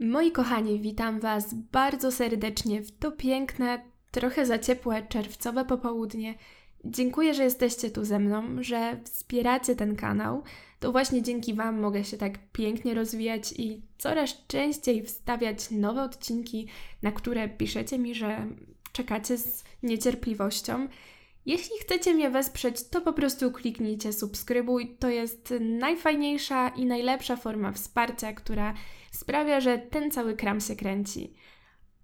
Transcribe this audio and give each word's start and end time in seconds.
Moi 0.00 0.32
kochani, 0.32 0.80
witam 0.80 1.20
Was 1.20 1.54
bardzo 1.54 2.12
serdecznie 2.12 2.82
w 2.82 2.98
to 2.98 3.12
piękne, 3.12 3.82
trochę 4.10 4.46
za 4.46 4.58
ciepłe 4.58 5.02
czerwcowe 5.08 5.64
popołudnie. 5.64 6.34
Dziękuję, 6.84 7.34
że 7.34 7.44
jesteście 7.44 7.90
tu 7.90 8.04
ze 8.04 8.18
mną, 8.18 8.62
że 8.62 9.00
wspieracie 9.04 9.76
ten 9.76 9.96
kanał. 9.96 10.42
To 10.80 10.92
właśnie 10.92 11.22
dzięki 11.22 11.54
Wam 11.54 11.80
mogę 11.80 12.04
się 12.04 12.16
tak 12.16 12.38
pięknie 12.52 12.94
rozwijać 12.94 13.52
i 13.52 13.82
coraz 13.98 14.46
częściej 14.46 15.02
wstawiać 15.02 15.70
nowe 15.70 16.02
odcinki, 16.02 16.68
na 17.02 17.12
które 17.12 17.48
piszecie 17.48 17.98
mi, 17.98 18.14
że 18.14 18.46
czekacie 18.92 19.36
z 19.36 19.64
niecierpliwością. 19.82 20.88
Jeśli 21.46 21.78
chcecie 21.80 22.14
mnie 22.14 22.30
wesprzeć, 22.30 22.88
to 22.88 23.00
po 23.00 23.12
prostu 23.12 23.52
kliknijcie 23.52 24.12
subskrybuj. 24.12 24.96
To 24.98 25.08
jest 25.08 25.54
najfajniejsza 25.60 26.68
i 26.68 26.86
najlepsza 26.86 27.36
forma 27.36 27.72
wsparcia, 27.72 28.32
która 28.32 28.74
sprawia, 29.10 29.60
że 29.60 29.78
ten 29.78 30.10
cały 30.10 30.36
kram 30.36 30.60
się 30.60 30.76
kręci. 30.76 31.34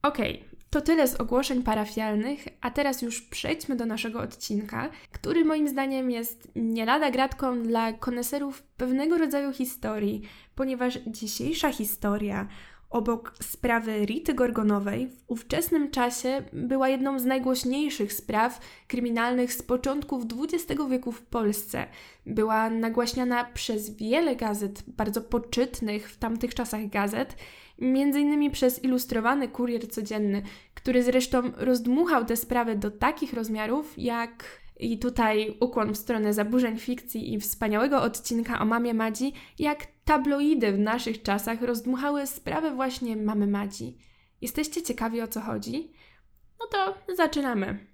Okej, 0.03 0.37
okay, 0.37 0.55
to 0.71 0.81
tyle 0.81 1.09
z 1.09 1.15
ogłoszeń 1.15 1.63
parafialnych, 1.63 2.45
a 2.61 2.71
teraz 2.71 3.03
już 3.03 3.23
przejdźmy 3.23 3.77
do 3.77 3.87
naszego 3.87 4.21
odcinka, 4.21 4.91
który 5.13 5.45
moim 5.45 5.69
zdaniem 5.69 6.11
jest 6.11 6.49
nie 6.57 6.85
lada 6.85 7.11
gratką 7.11 7.63
dla 7.63 7.93
koneserów 7.93 8.63
pewnego 8.63 9.19
rodzaju 9.19 9.53
historii, 9.53 10.23
ponieważ 10.55 10.99
dzisiejsza 11.07 11.73
historia 11.73 12.49
obok 12.95 13.35
sprawy 13.43 14.07
Rity 14.07 14.35
Gorgonowej 14.35 15.09
w 15.09 15.25
ówczesnym 15.27 15.91
czasie 15.91 16.43
była 16.53 16.89
jedną 16.89 17.19
z 17.19 17.25
najgłośniejszych 17.25 18.13
spraw 18.13 18.61
kryminalnych 18.89 19.53
z 19.53 19.63
początków 19.63 20.25
XX 20.39 20.83
wieku 20.91 21.13
w 21.13 21.23
Polsce. 21.23 21.87
Była 22.27 22.71
nagłaśniana 22.71 23.45
przez 23.45 23.91
wiele 23.91 24.37
gazet, 24.37 24.83
bardzo 24.87 25.21
poczytnych 25.21 26.11
w 26.11 26.17
tamtych 26.17 26.55
czasach 26.55 26.89
gazet, 26.89 27.37
innymi 27.79 28.51
przez 28.51 28.85
ilustrowany 28.85 29.49
kurier 29.49 29.89
codzienny, 29.89 30.43
który 30.75 31.03
zresztą 31.03 31.43
rozdmuchał 31.57 32.25
tę 32.25 32.37
sprawę 32.37 32.77
do 32.77 32.91
takich 32.91 33.33
rozmiarów, 33.33 33.95
jak 33.97 34.64
i 34.77 34.99
tutaj 34.99 35.57
ukłon 35.61 35.93
w 35.95 35.97
stronę 35.97 36.35
zaburzeń 36.35 36.79
fikcji 36.79 37.35
i 37.35 37.41
wspaniałego 37.41 38.03
odcinka 38.03 38.61
o 38.61 38.65
mamie 38.65 38.95
Madzi, 38.95 39.33
jak 39.59 39.87
tabloidy 40.05 40.73
w 40.73 40.79
naszych 40.79 41.23
czasach 41.23 41.63
rozdmuchały 41.63 42.27
sprawę 42.27 42.75
właśnie 42.75 43.17
mamy 43.17 43.47
Madzi. 43.47 43.99
Jesteście 44.41 44.83
ciekawi 44.83 45.21
o 45.21 45.29
co 45.29 45.41
chodzi? 45.41 45.93
No 46.61 46.67
to 46.67 47.15
zaczynamy. 47.15 47.87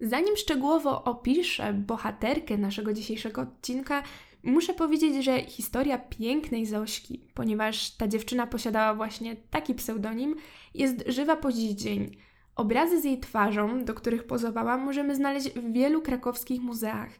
Zanim 0.00 0.36
szczegółowo 0.36 1.04
opiszę 1.04 1.72
bohaterkę 1.72 2.58
naszego 2.58 2.92
dzisiejszego 2.92 3.40
odcinka, 3.40 4.02
muszę 4.42 4.74
powiedzieć, 4.74 5.24
że 5.24 5.42
historia 5.42 5.98
pięknej 5.98 6.66
Zośki, 6.66 7.26
ponieważ 7.34 7.90
ta 7.90 8.08
dziewczyna 8.08 8.46
posiadała 8.46 8.94
właśnie 8.94 9.36
taki 9.36 9.74
pseudonim, 9.74 10.36
jest 10.74 11.04
żywa 11.06 11.36
po 11.36 11.52
dziś 11.52 11.70
dzień. 11.70 12.16
Obrazy 12.56 13.00
z 13.00 13.04
jej 13.04 13.20
twarzą, 13.20 13.84
do 13.84 13.94
których 13.94 14.24
pozowała, 14.26 14.76
możemy 14.76 15.14
znaleźć 15.14 15.50
w 15.50 15.72
wielu 15.72 16.02
krakowskich 16.02 16.60
muzeach, 16.60 17.10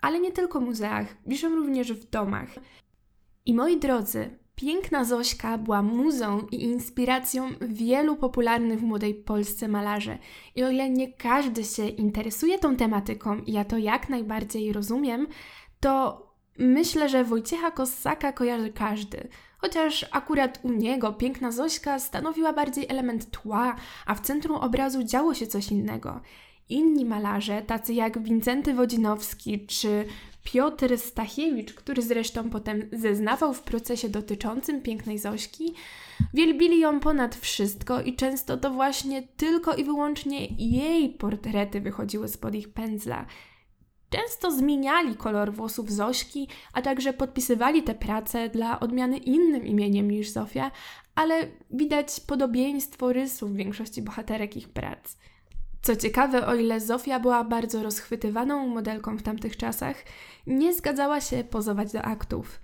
ale 0.00 0.20
nie 0.20 0.32
tylko 0.32 0.60
muzeach, 0.60 1.06
wiszą 1.26 1.54
również 1.54 1.92
w 1.92 2.10
domach. 2.10 2.48
I 3.46 3.54
moi 3.54 3.76
drodzy, 3.76 4.38
piękna 4.54 5.04
Zośka 5.04 5.58
była 5.58 5.82
muzą 5.82 6.46
i 6.50 6.62
inspiracją 6.62 7.48
wielu 7.60 8.16
popularnych 8.16 8.80
w 8.80 8.82
młodej 8.82 9.14
Polsce 9.14 9.68
malarzy. 9.68 10.18
I 10.54 10.64
o 10.64 10.70
ile 10.70 10.90
nie 10.90 11.12
każdy 11.12 11.64
się 11.64 11.88
interesuje 11.88 12.58
tą 12.58 12.76
tematyką, 12.76 13.38
i 13.38 13.52
ja 13.52 13.64
to 13.64 13.78
jak 13.78 14.08
najbardziej 14.08 14.72
rozumiem, 14.72 15.26
to 15.80 16.24
myślę, 16.58 17.08
że 17.08 17.24
Wojciecha 17.24 17.70
Kossaka 17.70 18.32
kojarzy 18.32 18.72
każdy. 18.72 19.28
Chociaż 19.64 20.06
akurat 20.10 20.58
u 20.62 20.72
niego 20.72 21.12
piękna 21.12 21.52
Zośka 21.52 21.98
stanowiła 21.98 22.52
bardziej 22.52 22.86
element 22.88 23.30
tła, 23.30 23.76
a 24.06 24.14
w 24.14 24.20
centrum 24.20 24.56
obrazu 24.56 25.04
działo 25.04 25.34
się 25.34 25.46
coś 25.46 25.70
innego. 25.70 26.20
Inni 26.68 27.04
malarze, 27.04 27.62
tacy 27.62 27.94
jak 27.94 28.22
Wincenty 28.22 28.74
Wodzinowski 28.74 29.66
czy 29.66 30.04
Piotr 30.44 30.98
Stachiewicz, 30.98 31.74
który 31.74 32.02
zresztą 32.02 32.50
potem 32.50 32.82
zeznawał 32.92 33.54
w 33.54 33.62
procesie 33.62 34.08
dotyczącym 34.08 34.82
pięknej 34.82 35.18
Zośki, 35.18 35.74
wielbili 36.34 36.80
ją 36.80 37.00
ponad 37.00 37.36
wszystko 37.36 38.00
i 38.00 38.16
często 38.16 38.56
to 38.56 38.70
właśnie 38.70 39.22
tylko 39.36 39.74
i 39.74 39.84
wyłącznie 39.84 40.46
jej 40.46 41.08
portrety 41.10 41.80
wychodziły 41.80 42.28
spod 42.28 42.54
ich 42.54 42.72
pędzla. 42.72 43.26
Często 44.14 44.50
zmieniali 44.50 45.16
kolor 45.16 45.52
włosów 45.52 45.92
Zośki, 45.92 46.48
a 46.72 46.82
także 46.82 47.12
podpisywali 47.12 47.82
te 47.82 47.94
prace 47.94 48.48
dla 48.48 48.80
odmiany 48.80 49.18
innym 49.18 49.66
imieniem 49.66 50.10
niż 50.10 50.30
Zofia, 50.30 50.70
ale 51.14 51.46
widać 51.70 52.20
podobieństwo 52.20 53.12
rysów 53.12 53.56
większości 53.56 54.02
bohaterek 54.02 54.56
ich 54.56 54.68
prac. 54.68 55.16
Co 55.82 55.96
ciekawe, 55.96 56.46
o 56.46 56.54
ile 56.54 56.80
Zofia 56.80 57.20
była 57.20 57.44
bardzo 57.44 57.82
rozchwytywaną 57.82 58.66
modelką 58.66 59.16
w 59.16 59.22
tamtych 59.22 59.56
czasach, 59.56 59.96
nie 60.46 60.74
zgadzała 60.74 61.20
się 61.20 61.44
pozować 61.44 61.92
do 61.92 62.02
aktów. 62.02 62.60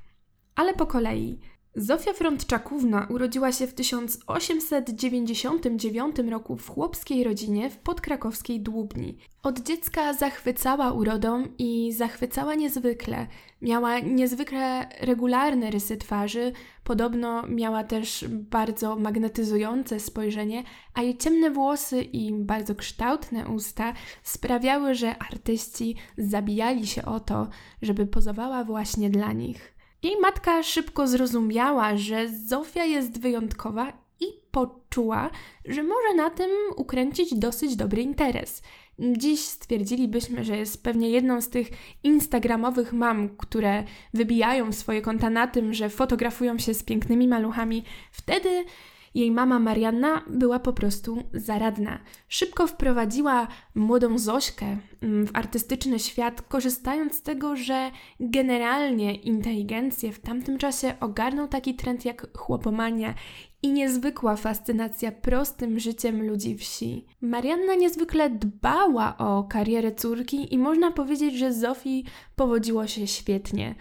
Ale 0.55 0.75
po 0.75 0.87
kolei. 0.87 1.41
Zofia 1.77 2.13
Frontczakówna 2.13 3.07
urodziła 3.11 3.53
się 3.53 3.67
w 3.67 3.75
1899 3.75 6.17
roku 6.31 6.57
w 6.57 6.69
chłopskiej 6.69 7.25
rodzinie 7.25 7.71
w 7.71 7.77
podkrakowskiej 7.77 8.61
Dłubni. 8.61 9.19
Od 9.43 9.61
dziecka 9.61 10.15
zachwycała 10.15 10.93
urodą 10.93 11.45
i 11.59 11.93
zachwycała 11.93 12.55
niezwykle. 12.55 13.27
Miała 13.63 13.99
niezwykle 13.99 14.89
regularne 15.01 15.71
rysy 15.71 15.97
twarzy, 15.97 16.53
podobno 16.85 17.47
miała 17.47 17.85
też 17.85 18.25
bardzo 18.31 18.97
magnetyzujące 18.97 20.01
spojrzenie, 20.01 20.65
a 20.95 21.03
jej 21.03 21.17
ciemne 21.17 21.51
włosy 21.51 22.03
i 22.03 22.33
bardzo 22.33 22.75
kształtne 22.75 23.49
usta 23.49 23.93
sprawiały, 24.23 24.95
że 24.95 25.19
artyści 25.19 25.97
zabijali 26.19 26.87
się 26.87 27.05
o 27.05 27.21
to, 27.21 27.49
żeby 27.83 28.07
pozowała 28.07 28.65
właśnie 28.65 29.11
dla 29.11 29.33
nich. 29.33 29.80
Jej 30.03 30.17
matka 30.21 30.63
szybko 30.63 31.09
zrozumiała, 31.09 31.97
że 31.97 32.29
Zofia 32.29 32.85
jest 32.85 33.21
wyjątkowa 33.21 33.93
i 34.21 34.27
poczuła, 34.51 35.31
że 35.65 35.83
może 35.83 36.15
na 36.17 36.31
tym 36.31 36.51
ukręcić 36.77 37.35
dosyć 37.35 37.77
dobry 37.77 38.03
interes. 38.03 38.63
Dziś 38.99 39.41
stwierdzilibyśmy, 39.41 40.45
że 40.45 40.57
jest 40.57 40.83
pewnie 40.83 41.11
jedną 41.11 41.41
z 41.41 41.49
tych 41.49 41.69
instagramowych 42.03 42.93
mam, 42.93 43.29
które 43.37 43.85
wybijają 44.15 44.73
swoje 44.73 45.03
konta 45.03 45.31
na 45.31 45.47
tym, 45.47 45.75
że 45.75 45.89
fotografują 45.89 46.59
się 46.59 46.75
z 46.75 46.83
pięknymi 46.83 47.29
maluchami. 47.29 47.85
Wtedy 48.11 48.65
jej 49.15 49.31
mama 49.31 49.59
Marianna 49.59 50.23
była 50.31 50.59
po 50.59 50.73
prostu 50.73 51.23
zaradna. 51.33 51.99
Szybko 52.29 52.67
wprowadziła 52.67 53.49
młodą 53.75 54.19
Zośkę 54.19 54.77
mm, 55.03 55.27
w 55.27 55.31
artystyczny 55.37 55.99
świat, 55.99 56.43
korzystając 56.43 57.15
z 57.15 57.23
tego, 57.23 57.57
że 57.57 57.91
generalnie 58.21 59.15
inteligencję 59.15 60.13
w 60.13 60.19
tamtym 60.19 60.59
czasie 60.59 60.95
ogarnął 61.01 61.49
taki 61.49 61.75
trend 61.75 62.05
jak 62.05 62.39
chłopomania 62.39 63.15
i 63.63 63.73
niezwykła 63.73 64.37
fascynacja 64.37 65.13
prostym 65.13 65.79
życiem 65.79 66.27
ludzi 66.29 66.57
wsi. 66.57 67.07
Marianna 67.21 67.75
niezwykle 67.75 68.31
dbała 68.31 69.17
o 69.19 69.45
karierę 69.45 69.93
córki 69.93 70.55
i 70.55 70.59
można 70.59 70.91
powiedzieć, 70.91 71.35
że 71.35 71.53
Zofii 71.53 72.05
powodziło 72.37 72.87
się 72.87 73.07
świetnie. 73.07 73.75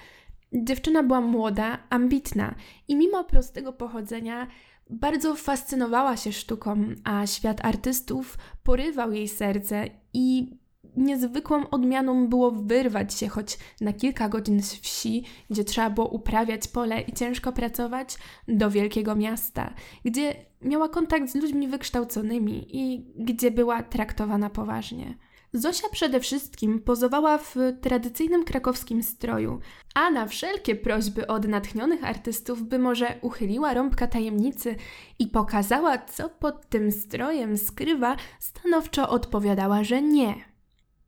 Dziewczyna 0.54 1.04
była 1.04 1.22
młoda, 1.22 1.78
ambitna 1.90 2.56
i 2.88 2.96
mimo 2.96 3.24
prostego 3.24 3.74
pochodzenia 3.74 4.48
bardzo 4.90 5.36
fascynowała 5.36 6.18
się 6.18 6.32
sztuką, 6.32 6.84
a 7.04 7.28
świat 7.28 7.66
artystów 7.66 8.38
porywał 8.64 9.12
jej 9.12 9.28
serce 9.28 9.86
i 10.14 10.58
niezwykłą 10.98 11.70
odmianą 11.70 12.28
było 12.28 12.52
wyrwać 12.52 13.14
się 13.14 13.28
choć 13.28 13.58
na 13.82 13.94
kilka 13.94 14.30
godzin 14.30 14.62
z 14.64 14.74
wsi, 14.74 15.24
gdzie 15.50 15.64
trzeba 15.64 15.90
było 15.90 16.08
uprawiać 16.08 16.68
pole 16.68 17.02
i 17.02 17.14
ciężko 17.14 17.52
pracować, 17.52 18.18
do 18.48 18.72
wielkiego 18.72 19.16
miasta, 19.16 19.74
gdzie 20.06 20.36
miała 20.62 20.90
kontakt 20.90 21.30
z 21.30 21.36
ludźmi 21.36 21.68
wykształconymi 21.68 22.78
i 22.78 23.06
gdzie 23.16 23.52
była 23.52 23.84
traktowana 23.84 24.50
poważnie. 24.50 25.18
Zosia 25.54 25.90
przede 25.92 26.20
wszystkim 26.20 26.80
pozowała 26.80 27.38
w 27.38 27.56
tradycyjnym 27.82 28.44
krakowskim 28.44 29.04
stroju, 29.04 29.60
a 29.96 30.10
na 30.10 30.26
wszelkie 30.26 30.76
prośby 30.76 31.28
od 31.28 31.48
natchnionych 31.48 32.04
artystów, 32.04 32.64
by 32.64 32.80
może 32.80 33.20
uchyliła 33.22 33.74
rąbka 33.74 34.08
tajemnicy 34.08 34.76
i 35.20 35.28
pokazała, 35.28 35.98
co 35.98 36.30
pod 36.30 36.70
tym 36.70 36.92
strojem 36.92 37.58
skrywa, 37.58 38.16
stanowczo 38.40 39.10
odpowiadała, 39.10 39.84
że 39.84 40.02
nie. 40.02 40.36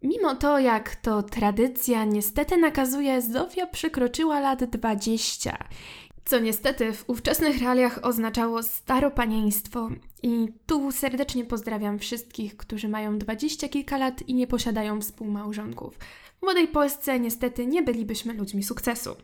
Mimo 0.02 0.36
to, 0.36 0.60
jak 0.60 0.96
to 0.96 1.24
tradycja 1.24 2.06
niestety 2.06 2.58
nakazuje, 2.58 3.22
Zofia 3.22 3.68
przekroczyła 3.68 4.40
lat 4.40 4.64
dwadzieścia 4.64 5.58
co 6.26 6.40
niestety 6.40 6.94
w 6.94 7.10
ówczesnych 7.10 7.60
realiach 7.60 8.00
oznaczało 8.04 8.64
staropanieństwo. 8.64 9.90
I 10.24 10.48
tu 10.66 10.92
serdecznie 10.92 11.46
pozdrawiam 11.46 12.00
wszystkich, 12.00 12.58
którzy 12.58 12.90
mają 12.90 13.18
dwadzieścia 13.18 13.70
kilka 13.70 13.98
lat 13.98 14.30
i 14.30 14.34
nie 14.34 14.48
posiadają 14.48 15.02
współmałżonków. 15.02 15.98
W 16.40 16.42
młodej 16.42 16.68
Polsce 16.68 17.20
niestety 17.20 17.66
nie 17.66 17.84
bylibyśmy 17.84 18.34
ludźmi 18.34 18.64
sukcesu. 18.64 19.16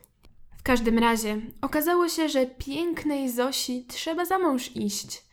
W 0.58 0.62
każdym 0.62 0.98
razie 0.98 1.40
okazało 1.60 2.08
się, 2.08 2.28
że 2.28 2.46
pięknej 2.46 3.30
Zosi 3.30 3.84
trzeba 3.88 4.24
za 4.24 4.38
mąż 4.38 4.76
iść. 4.76 5.24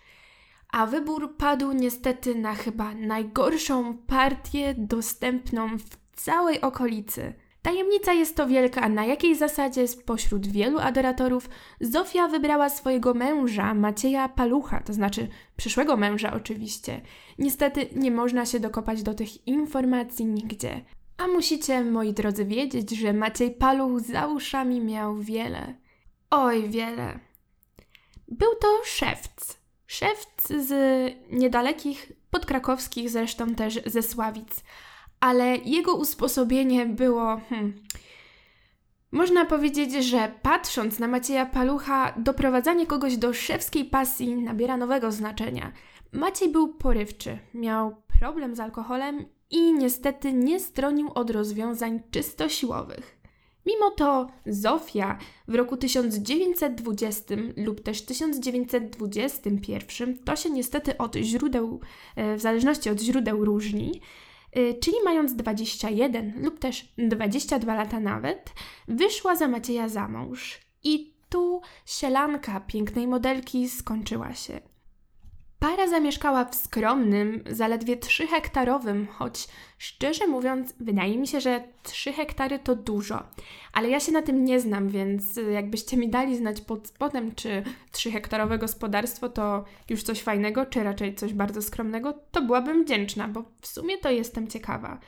A 0.72 0.86
wybór 0.86 1.38
padł 1.38 1.72
niestety 1.72 2.36
na 2.36 2.56
chyba 2.56 2.94
najgorszą 2.94 3.98
partię 3.98 4.76
dostępną 4.78 5.78
w 5.78 5.98
całej 6.16 6.62
okolicy. 6.62 7.34
Tajemnica 7.66 8.14
jest 8.14 8.36
to 8.36 8.48
wielka, 8.48 8.90
na 8.90 9.06
jakiej 9.06 9.36
zasadzie 9.36 9.88
spośród 9.88 10.48
wielu 10.48 10.80
adoratorów 10.80 11.50
Zofia 11.82 12.28
wybrała 12.28 12.70
swojego 12.70 13.14
męża, 13.14 13.74
Macieja 13.74 14.30
Palucha, 14.30 14.80
to 14.80 14.94
znaczy 14.94 15.28
przyszłego 15.58 15.98
męża 15.98 16.34
oczywiście. 16.34 17.02
Niestety 17.40 17.88
nie 17.96 18.12
można 18.12 18.46
się 18.46 18.60
dokopać 18.60 19.04
do 19.04 19.14
tych 19.14 19.48
informacji 19.48 20.26
nigdzie. 20.26 20.82
A 21.18 21.28
musicie, 21.28 21.84
moi 21.84 22.14
drodzy, 22.14 22.46
wiedzieć, 22.46 22.92
że 22.92 23.14
Maciej 23.14 23.52
Paluch 23.52 24.00
za 24.00 24.28
uszami 24.28 24.82
miał 24.82 25.18
wiele. 25.18 25.76
Oj, 26.30 26.70
wiele. 26.70 27.20
Był 28.28 28.50
to 28.62 28.68
szewc. 28.84 29.58
Szewc 29.88 30.48
z 30.48 30.72
niedalekich, 31.32 32.12
podkrakowskich 32.32 33.10
zresztą 33.10 33.56
też 33.56 33.80
ze 33.86 34.02
Sławic 34.02 34.64
ale 35.26 35.58
jego 35.58 35.96
usposobienie 35.96 36.86
było. 36.86 37.42
Hmm, 37.50 37.74
można 39.12 39.46
powiedzieć, 39.46 40.06
że 40.06 40.32
patrząc 40.42 41.00
na 41.00 41.08
Macieja 41.08 41.46
Palucha, 41.46 42.14
doprowadzanie 42.18 42.88
kogoś 42.88 43.18
do 43.18 43.34
szewskiej 43.34 43.86
pasji 43.86 44.36
nabiera 44.36 44.78
nowego 44.78 45.12
znaczenia. 45.12 45.72
Maciej 46.12 46.50
był 46.50 46.74
porywczy, 46.74 47.38
miał 47.54 47.96
problem 48.20 48.56
z 48.56 48.60
alkoholem 48.60 49.26
i 49.50 49.74
niestety 49.74 50.34
nie 50.34 50.60
stronił 50.60 51.12
od 51.16 51.30
rozwiązań 51.30 52.02
czysto 52.12 52.50
siłowych. 52.50 53.18
Mimo 53.66 53.92
to 53.92 54.28
Zofia 54.46 55.18
w 55.48 55.56
roku 55.56 55.78
1920 55.78 57.36
lub 57.58 57.84
też 57.84 58.02
1921, 58.02 60.18
to 60.18 60.36
się 60.36 60.50
niestety 60.50 60.98
od 60.98 61.16
źródeł, 61.16 61.80
e, 62.16 62.36
w 62.36 62.42
zależności 62.42 62.90
od 62.90 63.00
źródeł 63.00 63.46
różni, 63.46 64.02
czyli 64.80 64.98
mając 65.06 65.36
21 65.36 66.44
lub 66.44 66.60
też 66.60 66.94
22 66.98 67.76
lata 67.76 68.00
nawet, 68.00 68.54
wyszła 68.88 69.36
za 69.36 69.48
Macieja 69.48 69.90
za 69.90 70.08
mąż. 70.08 70.60
I 70.84 71.14
tu 71.30 71.62
sielanka 71.86 72.60
pięknej 72.60 73.08
modelki 73.08 73.70
skończyła 73.70 74.34
się. 74.34 74.60
Para 75.66 75.88
zamieszkała 75.88 76.46
w 76.46 76.56
skromnym, 76.56 77.44
zaledwie 77.50 77.98
3 77.98 78.28
hektarowym, 78.28 79.08
choć 79.08 79.48
szczerze 79.78 80.28
mówiąc, 80.28 80.74
wydaje 80.80 81.18
mi 81.18 81.28
się, 81.28 81.42
że 81.42 81.64
3 81.84 82.14
hektary 82.14 82.60
to 82.60 82.76
dużo. 82.76 83.24
Ale 83.74 83.90
ja 83.90 84.00
się 84.00 84.12
na 84.12 84.22
tym 84.22 84.46
nie 84.46 84.60
znam, 84.60 84.90
więc 84.90 85.40
jakbyście 85.52 85.98
mi 85.98 86.10
dali 86.10 86.38
znać 86.38 86.62
pod 86.62 86.88
spodem, 86.88 87.36
czy 87.36 87.64
3 87.92 88.12
hektarowe 88.12 88.58
gospodarstwo 88.58 89.30
to 89.30 89.66
już 89.90 90.04
coś 90.04 90.22
fajnego, 90.22 90.66
czy 90.66 90.84
raczej 90.84 91.16
coś 91.16 91.34
bardzo 91.34 91.62
skromnego, 91.62 92.14
to 92.32 92.42
byłabym 92.42 92.84
wdzięczna, 92.84 93.28
bo 93.28 93.44
w 93.62 93.68
sumie 93.68 93.98
to 93.98 94.12
jestem 94.12 94.48
ciekawa. 94.48 95.00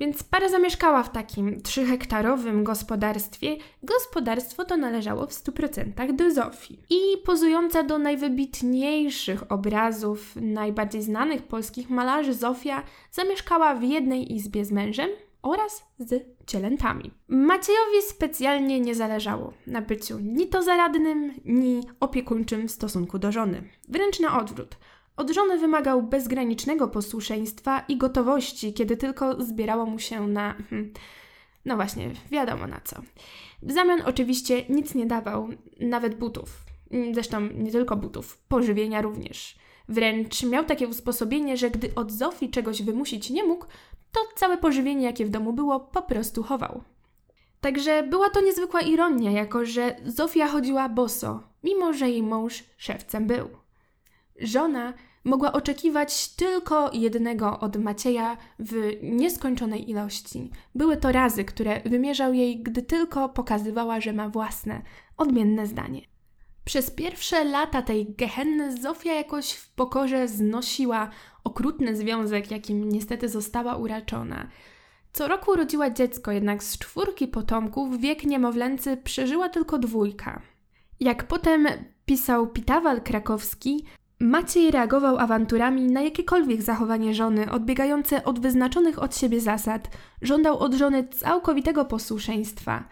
Więc 0.00 0.22
para 0.22 0.48
zamieszkała 0.48 1.02
w 1.02 1.12
takim 1.12 1.62
trzyhektarowym 1.62 2.64
gospodarstwie. 2.64 3.56
Gospodarstwo 3.82 4.64
to 4.64 4.76
należało 4.76 5.26
w 5.26 5.30
100% 5.30 6.16
do 6.16 6.30
Zofii. 6.30 6.78
I 6.90 7.00
pozująca 7.24 7.82
do 7.82 7.98
najwybitniejszych 7.98 9.52
obrazów 9.52 10.36
najbardziej 10.36 11.02
znanych 11.02 11.42
polskich 11.42 11.90
malarzy 11.90 12.34
Zofia 12.34 12.82
zamieszkała 13.10 13.74
w 13.74 13.82
jednej 13.82 14.34
izbie 14.34 14.64
z 14.64 14.72
mężem 14.72 15.10
oraz 15.42 15.84
z 15.98 16.24
cielętami. 16.46 17.10
Maciejowi 17.28 18.02
specjalnie 18.08 18.80
nie 18.80 18.94
zależało 18.94 19.52
na 19.66 19.82
byciu 19.82 20.18
ni 20.18 20.48
to 20.48 20.62
zaradnym, 20.62 21.34
ni 21.44 21.80
opiekuńczym 22.00 22.68
w 22.68 22.72
stosunku 22.72 23.18
do 23.18 23.32
żony. 23.32 23.62
Wręcz 23.88 24.20
na 24.20 24.40
odwrót– 24.40 24.76
od 25.16 25.30
żony 25.30 25.58
wymagał 25.58 26.02
bezgranicznego 26.02 26.88
posłuszeństwa 26.88 27.84
i 27.88 27.96
gotowości, 27.96 28.72
kiedy 28.72 28.96
tylko 28.96 29.42
zbierało 29.42 29.86
mu 29.86 29.98
się 29.98 30.28
na. 30.28 30.54
Hmm, 30.70 30.92
no 31.64 31.76
właśnie, 31.76 32.10
wiadomo 32.30 32.66
na 32.66 32.80
co. 32.84 33.02
W 33.62 33.72
zamian 33.72 34.02
oczywiście 34.06 34.64
nic 34.68 34.94
nie 34.94 35.06
dawał, 35.06 35.48
nawet 35.80 36.14
butów. 36.14 36.64
Zresztą 37.12 37.40
nie 37.40 37.72
tylko 37.72 37.96
butów, 37.96 38.38
pożywienia 38.38 39.02
również. 39.02 39.56
Wręcz 39.88 40.42
miał 40.42 40.64
takie 40.64 40.88
usposobienie, 40.88 41.56
że 41.56 41.70
gdy 41.70 41.94
od 41.94 42.12
Zofii 42.12 42.50
czegoś 42.50 42.82
wymusić 42.82 43.30
nie 43.30 43.44
mógł, 43.44 43.66
to 44.12 44.20
całe 44.36 44.58
pożywienie, 44.58 45.06
jakie 45.06 45.26
w 45.26 45.30
domu 45.30 45.52
było, 45.52 45.80
po 45.80 46.02
prostu 46.02 46.42
chował. 46.42 46.82
Także 47.60 48.02
była 48.02 48.30
to 48.30 48.40
niezwykła 48.40 48.80
ironia, 48.80 49.30
jako 49.30 49.64
że 49.64 49.96
Zofia 50.04 50.48
chodziła 50.48 50.88
boso, 50.88 51.42
mimo 51.64 51.92
że 51.92 52.10
jej 52.10 52.22
mąż 52.22 52.64
szewcem 52.76 53.26
był. 53.26 53.61
Żona 54.40 54.94
mogła 55.24 55.52
oczekiwać 55.52 56.28
tylko 56.28 56.90
jednego 56.92 57.60
od 57.60 57.76
Macieja 57.76 58.36
w 58.58 58.98
nieskończonej 59.02 59.90
ilości. 59.90 60.50
Były 60.74 60.96
to 60.96 61.12
razy, 61.12 61.44
które 61.44 61.80
wymierzał 61.80 62.34
jej, 62.34 62.62
gdy 62.62 62.82
tylko 62.82 63.28
pokazywała, 63.28 64.00
że 64.00 64.12
ma 64.12 64.28
własne, 64.28 64.82
odmienne 65.16 65.66
zdanie. 65.66 66.00
Przez 66.64 66.90
pierwsze 66.90 67.44
lata 67.44 67.82
tej 67.82 68.14
gehenny 68.14 68.76
Zofia 68.76 69.14
jakoś 69.14 69.52
w 69.52 69.70
pokorze 69.74 70.28
znosiła 70.28 71.10
okrutny 71.44 71.96
związek, 71.96 72.50
jakim 72.50 72.88
niestety 72.88 73.28
została 73.28 73.76
uraczona. 73.76 74.48
Co 75.12 75.28
roku 75.28 75.50
urodziła 75.50 75.90
dziecko, 75.90 76.32
jednak 76.32 76.62
z 76.62 76.78
czwórki 76.78 77.28
potomków 77.28 78.00
wiek 78.00 78.24
niemowlęcy 78.24 78.96
przeżyła 78.96 79.48
tylko 79.48 79.78
dwójka. 79.78 80.42
Jak 81.00 81.28
potem 81.28 81.68
pisał 82.06 82.46
Pitawal 82.46 83.00
Krakowski, 83.00 83.84
Maciej 84.22 84.70
reagował 84.70 85.18
awanturami 85.18 85.82
na 85.82 86.02
jakiekolwiek 86.02 86.62
zachowanie 86.62 87.14
żony 87.14 87.50
odbiegające 87.50 88.24
od 88.24 88.40
wyznaczonych 88.40 89.02
od 89.02 89.16
siebie 89.16 89.40
zasad. 89.40 89.88
Żądał 90.22 90.58
od 90.58 90.74
żony 90.74 91.08
całkowitego 91.08 91.84
posłuszeństwa. 91.84 92.88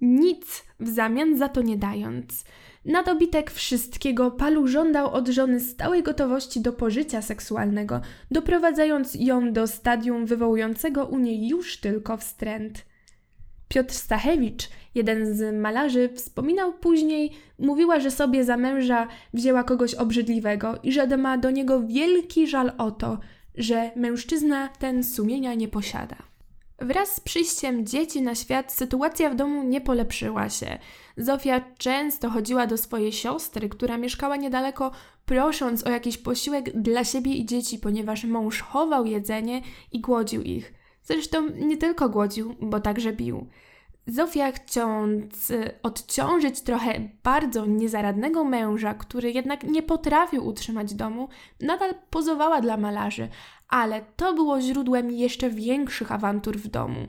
Nic 0.00 0.64
w 0.80 0.88
zamian 0.88 1.38
za 1.38 1.48
to 1.48 1.62
nie 1.62 1.76
dając. 1.76 2.44
Na 2.84 3.02
dobitek 3.02 3.50
wszystkiego 3.50 4.30
Palu 4.30 4.66
żądał 4.66 5.10
od 5.10 5.28
żony 5.28 5.60
stałej 5.60 6.02
gotowości 6.02 6.60
do 6.60 6.72
pożycia 6.72 7.22
seksualnego, 7.22 8.00
doprowadzając 8.30 9.14
ją 9.14 9.52
do 9.52 9.66
stadium 9.66 10.26
wywołującego 10.26 11.06
u 11.06 11.18
niej 11.18 11.48
już 11.48 11.76
tylko 11.76 12.16
wstręt. 12.16 12.84
Piotr 13.68 13.94
Stachewicz, 13.94 14.68
jeden 14.94 15.34
z 15.36 15.56
malarzy, 15.56 16.08
wspominał 16.14 16.72
później, 16.72 17.32
mówiła, 17.58 18.00
że 18.00 18.10
sobie 18.10 18.44
za 18.44 18.56
męża 18.56 19.08
wzięła 19.34 19.64
kogoś 19.64 19.94
obrzydliwego 19.94 20.78
i 20.82 20.92
że 20.92 21.16
ma 21.16 21.38
do 21.38 21.50
niego 21.50 21.82
wielki 21.82 22.46
żal 22.46 22.72
o 22.78 22.90
to, 22.90 23.18
że 23.54 23.90
mężczyzna 23.96 24.68
ten 24.68 25.04
sumienia 25.04 25.54
nie 25.54 25.68
posiada. 25.68 26.16
Wraz 26.78 27.14
z 27.14 27.20
przyjściem 27.20 27.86
dzieci 27.86 28.22
na 28.22 28.34
świat 28.34 28.72
sytuacja 28.72 29.30
w 29.30 29.34
domu 29.34 29.62
nie 29.62 29.80
polepszyła 29.80 30.48
się. 30.48 30.78
Zofia 31.16 31.60
często 31.78 32.30
chodziła 32.30 32.66
do 32.66 32.76
swojej 32.76 33.12
siostry, 33.12 33.68
która 33.68 33.98
mieszkała 33.98 34.36
niedaleko, 34.36 34.90
prosząc 35.26 35.86
o 35.86 35.90
jakiś 35.90 36.18
posiłek 36.18 36.80
dla 36.80 37.04
siebie 37.04 37.34
i 37.34 37.46
dzieci, 37.46 37.78
ponieważ 37.78 38.24
mąż 38.24 38.60
chował 38.60 39.06
jedzenie 39.06 39.62
i 39.92 40.00
głodził 40.00 40.42
ich. 40.42 40.74
Zresztą 41.02 41.48
nie 41.48 41.76
tylko 41.76 42.08
głodził, 42.08 42.54
bo 42.60 42.80
także 42.80 43.12
bił. 43.12 43.46
Zofia, 44.06 44.52
chcąc 44.52 45.50
y, 45.50 45.70
odciążyć 45.82 46.60
trochę 46.60 47.08
bardzo 47.22 47.66
niezaradnego 47.66 48.44
męża, 48.44 48.94
który 48.94 49.32
jednak 49.32 49.64
nie 49.64 49.82
potrafił 49.82 50.46
utrzymać 50.46 50.94
domu, 50.94 51.28
nadal 51.60 51.94
pozowała 52.10 52.60
dla 52.60 52.76
malarzy, 52.76 53.28
ale 53.68 54.02
to 54.16 54.34
było 54.34 54.60
źródłem 54.60 55.10
jeszcze 55.10 55.50
większych 55.50 56.12
awantur 56.12 56.58
w 56.58 56.68
domu. 56.68 57.08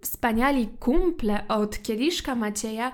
Wspaniali 0.00 0.68
kumple 0.68 1.48
od 1.48 1.82
kieliszka 1.82 2.34
Macieja, 2.34 2.92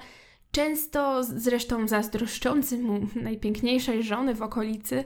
często 0.53 1.25
zresztą 1.25 1.89
zazdroszczący 1.89 2.79
mu 2.79 3.01
najpiękniejszej 3.23 4.03
żony 4.03 4.35
w 4.35 4.43
okolicy, 4.43 5.05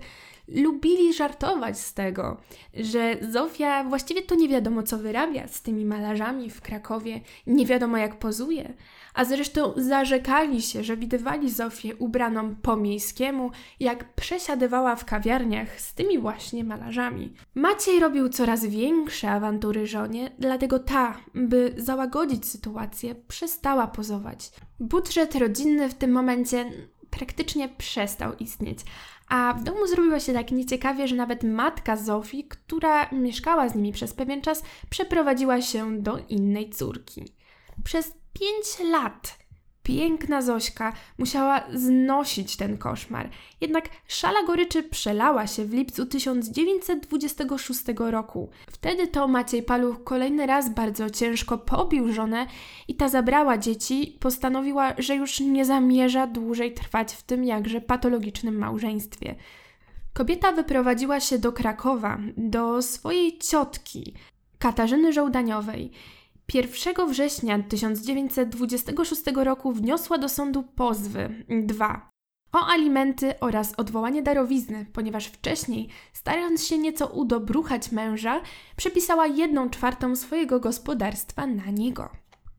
lubili 0.49 1.13
żartować 1.13 1.79
z 1.79 1.95
tego, 1.95 2.37
że 2.75 3.17
Zofia 3.31 3.85
właściwie 3.85 4.23
to 4.23 4.35
nie 4.35 4.49
wiadomo 4.49 4.83
co 4.83 4.99
wyrabia 4.99 5.49
z 5.49 5.63
tymi 5.63 5.85
malarzami 5.85 6.51
w 6.51 6.61
Krakowie, 6.61 7.21
nie 7.47 7.67
wiadomo 7.67 7.97
jak 7.97 8.19
pozuje, 8.19 8.75
a 9.15 9.25
zresztą 9.25 9.73
zarzekali 9.77 10.63
się, 10.63 10.85
że 10.85 10.97
widywali 10.97 11.51
Zofię 11.51 11.97
ubraną 11.97 12.55
po 12.63 12.77
miejskiemu, 12.77 13.51
jak 13.81 14.15
przesiadywała 14.15 14.97
w 14.97 15.05
kawiarniach 15.05 15.81
z 15.81 15.95
tymi 15.95 16.19
właśnie 16.19 16.65
malarzami. 16.65 17.35
Maciej 17.55 18.01
robił 18.01 18.29
coraz 18.29 18.65
większe 18.65 19.31
awantury 19.31 19.87
żonie, 19.87 20.31
dlatego 20.39 20.79
ta, 20.79 21.17
by 21.35 21.75
załagodzić 21.77 22.47
sytuację, 22.47 23.15
przestała 23.15 23.87
pozować. 23.87 24.51
Budżet 24.81 25.35
rodzinny 25.35 25.89
w 25.89 25.95
tym 25.95 26.13
momencie 26.13 26.71
praktycznie 27.11 27.69
przestał 27.69 28.35
istnieć, 28.35 28.79
a 29.28 29.54
w 29.54 29.62
domu 29.62 29.87
zrobiło 29.87 30.21
się 30.21 30.33
tak 30.33 30.50
nieciekawie, 30.50 31.09
że 31.09 31.16
nawet 31.16 31.43
matka 31.43 31.97
Zofii, 31.97 32.45
która 32.45 33.11
mieszkała 33.12 33.69
z 33.69 33.75
nimi 33.75 33.93
przez 33.93 34.14
pewien 34.14 34.43
czas, 34.43 34.62
przeprowadziła 34.90 35.62
się 35.62 36.02
do 36.02 36.19
innej 36.28 36.71
córki. 36.71 37.25
Przez 37.85 38.12
pięć 38.33 38.90
lat 38.90 39.44
Piękna 39.85 40.43
Zośka 40.43 40.93
musiała 41.19 41.64
znosić 41.75 42.57
ten 42.57 42.79
koszmar. 42.79 43.31
Jednak 43.61 43.88
szala 44.09 44.43
goryczy 44.47 44.83
przelała 44.83 45.47
się 45.47 45.64
w 45.64 45.73
lipcu 45.73 46.07
1926 46.07 47.83
roku. 47.97 48.50
Wtedy 48.71 49.09
to 49.09 49.29
Maciej 49.29 49.62
Paluch 49.62 50.05
kolejny 50.05 50.47
raz 50.47 50.75
bardzo 50.75 51.11
ciężko 51.11 51.59
pobił 51.59 52.12
żonę 52.12 52.47
i 52.88 52.95
ta 52.95 53.09
zabrała 53.09 53.59
dzieci, 53.59 54.17
postanowiła, 54.21 54.95
że 54.99 55.17
już 55.17 55.41
nie 55.41 55.64
zamierza 55.64 56.26
dłużej 56.26 56.75
trwać 56.75 57.12
w 57.12 57.23
tym 57.23 57.45
jakże 57.45 57.81
patologicznym 57.81 58.59
małżeństwie. 58.59 59.35
Kobieta 60.12 60.53
wyprowadziła 60.53 61.21
się 61.21 61.38
do 61.38 61.53
Krakowa, 61.53 62.19
do 62.37 62.83
swojej 62.83 63.38
ciotki, 63.38 64.14
Katarzyny 64.59 65.12
Żołdaniowej. 65.12 65.91
1 66.55 67.09
września 67.09 67.63
1926 67.63 69.23
roku 69.37 69.73
wniosła 69.73 70.19
do 70.19 70.29
sądu 70.29 70.63
pozwy 70.63 71.45
dwa 71.49 72.15
o 72.55 72.67
alimenty 72.67 73.41
oraz 73.41 73.75
odwołanie 73.77 74.23
darowizny, 74.23 74.87
ponieważ 74.93 75.27
wcześniej, 75.27 75.89
starając 76.13 76.67
się 76.67 76.79
nieco 76.79 77.07
udobruchać 77.07 77.93
męża, 77.93 78.41
przepisała 78.77 79.27
jedną 79.27 79.71
czwartą 79.71 80.17
swojego 80.17 80.61
gospodarstwa 80.61 81.47
na 81.47 81.67
niego. 81.67 82.11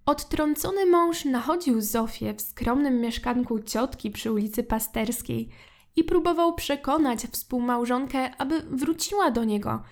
Odtrącony 0.06 0.86
mąż 0.86 1.25
nachodził 1.25 1.82
Zofię 1.82 2.34
w 2.34 2.42
skromnym 2.42 3.01
mieszkanku 3.01 3.60
ciotki 3.60 4.12
przy 4.12 4.32
ulicy 4.32 4.63
Pasterskiej 4.63 5.50
i 5.96 6.04
próbował 6.04 6.54
przekonać 6.54 7.20
współmałżonkę, 7.20 8.36
aby 8.38 8.62
wróciła 8.62 9.32
do 9.32 9.44
niego. 9.44 9.84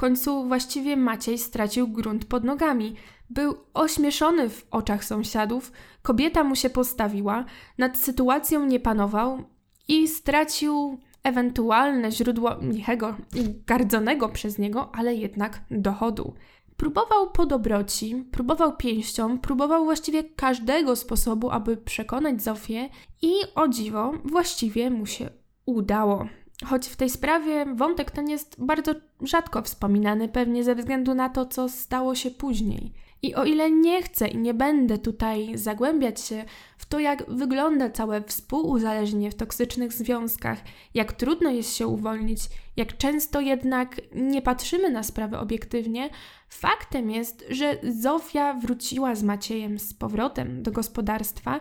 Końcu 0.00 0.44
właściwie 0.44 0.96
Maciej 0.96 1.38
stracił 1.38 1.88
grunt 1.88 2.24
pod 2.24 2.44
nogami. 2.44 2.94
Był 3.30 3.54
ośmieszony 3.74 4.50
w 4.50 4.66
oczach 4.70 5.04
sąsiadów, 5.04 5.72
kobieta 6.02 6.44
mu 6.44 6.56
się 6.56 6.70
postawiła, 6.70 7.44
nad 7.78 7.98
sytuacją 7.98 8.66
nie 8.66 8.80
panował 8.80 9.44
i 9.88 10.08
stracił 10.08 10.98
ewentualne 11.22 12.12
źródło 12.12 12.50
lichego 12.62 13.16
i 13.34 13.54
gardzonego 13.66 14.28
przez 14.28 14.58
niego, 14.58 14.94
ale 14.94 15.14
jednak 15.14 15.60
dochodu. 15.70 16.34
Próbował 16.76 17.30
po 17.30 17.46
dobroci, 17.46 18.24
próbował 18.30 18.76
pięścią, 18.76 19.38
próbował 19.38 19.84
właściwie 19.84 20.24
każdego 20.24 20.96
sposobu, 20.96 21.50
aby 21.50 21.76
przekonać 21.76 22.42
Zofię 22.42 22.88
i 23.22 23.32
o 23.54 23.68
dziwo 23.68 24.12
właściwie 24.24 24.90
mu 24.90 25.06
się 25.06 25.30
udało. 25.66 26.26
Choć 26.66 26.88
w 26.88 26.96
tej 26.96 27.10
sprawie 27.10 27.66
wątek 27.74 28.10
ten 28.10 28.28
jest 28.28 28.56
bardzo 28.58 28.94
rzadko 29.22 29.62
wspominany, 29.62 30.28
pewnie 30.28 30.64
ze 30.64 30.74
względu 30.74 31.14
na 31.14 31.28
to, 31.28 31.46
co 31.46 31.68
stało 31.68 32.14
się 32.14 32.30
później. 32.30 32.92
I 33.22 33.34
o 33.34 33.44
ile 33.44 33.70
nie 33.70 34.02
chcę 34.02 34.28
i 34.28 34.38
nie 34.38 34.54
będę 34.54 34.98
tutaj 34.98 35.58
zagłębiać 35.58 36.20
się 36.20 36.44
w 36.78 36.86
to, 36.86 36.98
jak 36.98 37.30
wygląda 37.30 37.90
całe 37.90 38.22
współuzależnienie 38.22 39.30
w 39.30 39.34
toksycznych 39.34 39.92
związkach, 39.92 40.58
jak 40.94 41.12
trudno 41.12 41.50
jest 41.50 41.76
się 41.76 41.86
uwolnić, 41.86 42.40
jak 42.76 42.96
często 42.96 43.40
jednak 43.40 44.00
nie 44.14 44.42
patrzymy 44.42 44.90
na 44.90 45.02
sprawę 45.02 45.38
obiektywnie, 45.38 46.10
faktem 46.48 47.10
jest, 47.10 47.44
że 47.50 47.78
Zofia 47.82 48.54
wróciła 48.54 49.14
z 49.14 49.22
Maciejem 49.22 49.78
z 49.78 49.94
powrotem 49.94 50.62
do 50.62 50.72
gospodarstwa, 50.72 51.60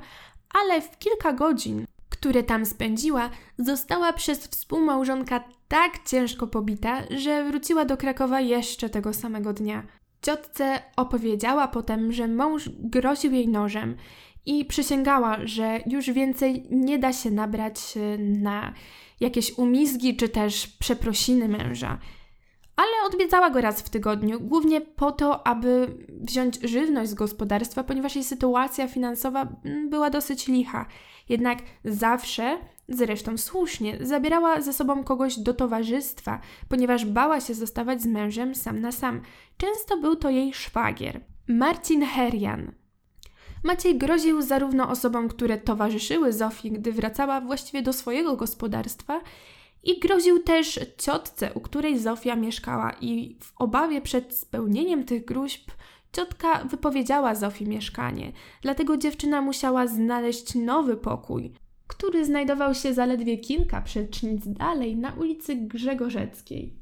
ale 0.63 0.81
w 0.81 0.97
kilka 0.97 1.33
godzin 1.33 1.85
które 2.19 2.43
tam 2.43 2.65
spędziła, 2.65 3.29
została 3.57 4.13
przez 4.13 4.47
współmałżonka 4.47 5.43
tak 5.67 5.91
ciężko 6.05 6.47
pobita, 6.47 7.01
że 7.17 7.43
wróciła 7.43 7.85
do 7.85 7.97
Krakowa 7.97 8.41
jeszcze 8.41 8.89
tego 8.89 9.13
samego 9.13 9.53
dnia. 9.53 9.83
Ciotce 10.21 10.81
opowiedziała 10.95 11.67
potem, 11.67 12.11
że 12.11 12.27
mąż 12.27 12.69
groził 12.79 13.31
jej 13.31 13.47
nożem 13.47 13.95
i 14.45 14.65
przysięgała, 14.65 15.37
że 15.43 15.79
już 15.85 16.09
więcej 16.09 16.65
nie 16.71 16.99
da 16.99 17.13
się 17.13 17.31
nabrać 17.31 17.79
na 18.19 18.73
jakieś 19.19 19.57
umizgi 19.57 20.15
czy 20.15 20.29
też 20.29 20.67
przeprosiny 20.67 21.47
męża. 21.47 21.99
Ale 22.79 23.07
odwiedzała 23.07 23.49
go 23.49 23.61
raz 23.61 23.81
w 23.81 23.89
tygodniu, 23.89 24.39
głównie 24.39 24.81
po 24.81 25.11
to, 25.11 25.47
aby 25.47 25.97
wziąć 26.09 26.59
żywność 26.63 27.09
z 27.09 27.13
gospodarstwa, 27.13 27.83
ponieważ 27.83 28.15
jej 28.15 28.23
sytuacja 28.23 28.87
finansowa 28.87 29.47
mm, 29.65 29.89
była 29.89 30.09
dosyć 30.09 30.47
licha. 30.47 30.85
Jednak 31.29 31.59
zawsze, 31.85 32.57
zresztą 32.89 33.37
słusznie, 33.37 33.97
zabierała 34.01 34.61
ze 34.61 34.73
sobą 34.73 35.03
kogoś 35.03 35.39
do 35.39 35.53
towarzystwa, 35.53 36.39
ponieważ 36.69 37.05
bała 37.05 37.41
się 37.41 37.53
zostawać 37.53 38.01
z 38.01 38.05
mężem 38.05 38.55
sam 38.55 38.79
na 38.81 38.91
sam. 38.91 39.21
Często 39.57 39.97
był 39.97 40.15
to 40.15 40.29
jej 40.29 40.53
szwagier, 40.53 41.21
Marcin 41.47 42.05
Herian. 42.05 42.71
Maciej 43.63 43.97
groził 43.97 44.41
zarówno 44.41 44.89
osobom, 44.89 45.27
które 45.27 45.57
towarzyszyły 45.57 46.33
Zofii, 46.33 46.71
gdy 46.71 46.91
wracała 46.91 47.41
właściwie 47.41 47.81
do 47.81 47.93
swojego 47.93 48.35
gospodarstwa, 48.35 49.21
i 49.83 49.99
groził 49.99 50.43
też 50.43 50.79
ciotce, 50.97 51.53
u 51.53 51.59
której 51.59 51.99
Zofia 51.99 52.35
mieszkała, 52.35 52.91
i 53.01 53.37
w 53.41 53.53
obawie 53.57 54.01
przed 54.01 54.37
spełnieniem 54.37 55.03
tych 55.03 55.25
gruźb 55.25 55.71
ciotka 56.11 56.63
wypowiedziała 56.63 57.35
Zofii 57.35 57.67
mieszkanie, 57.67 58.31
dlatego 58.61 58.97
dziewczyna 58.97 59.41
musiała 59.41 59.87
znaleźć 59.87 60.55
nowy 60.55 60.97
pokój, 60.97 61.53
który 61.87 62.25
znajdował 62.25 62.75
się 62.75 62.93
zaledwie 62.93 63.37
kilka 63.37 63.81
przecznic 63.81 64.41
dalej 64.47 64.97
na 64.97 65.13
ulicy 65.13 65.55
Grzegorzeckiej. 65.55 66.79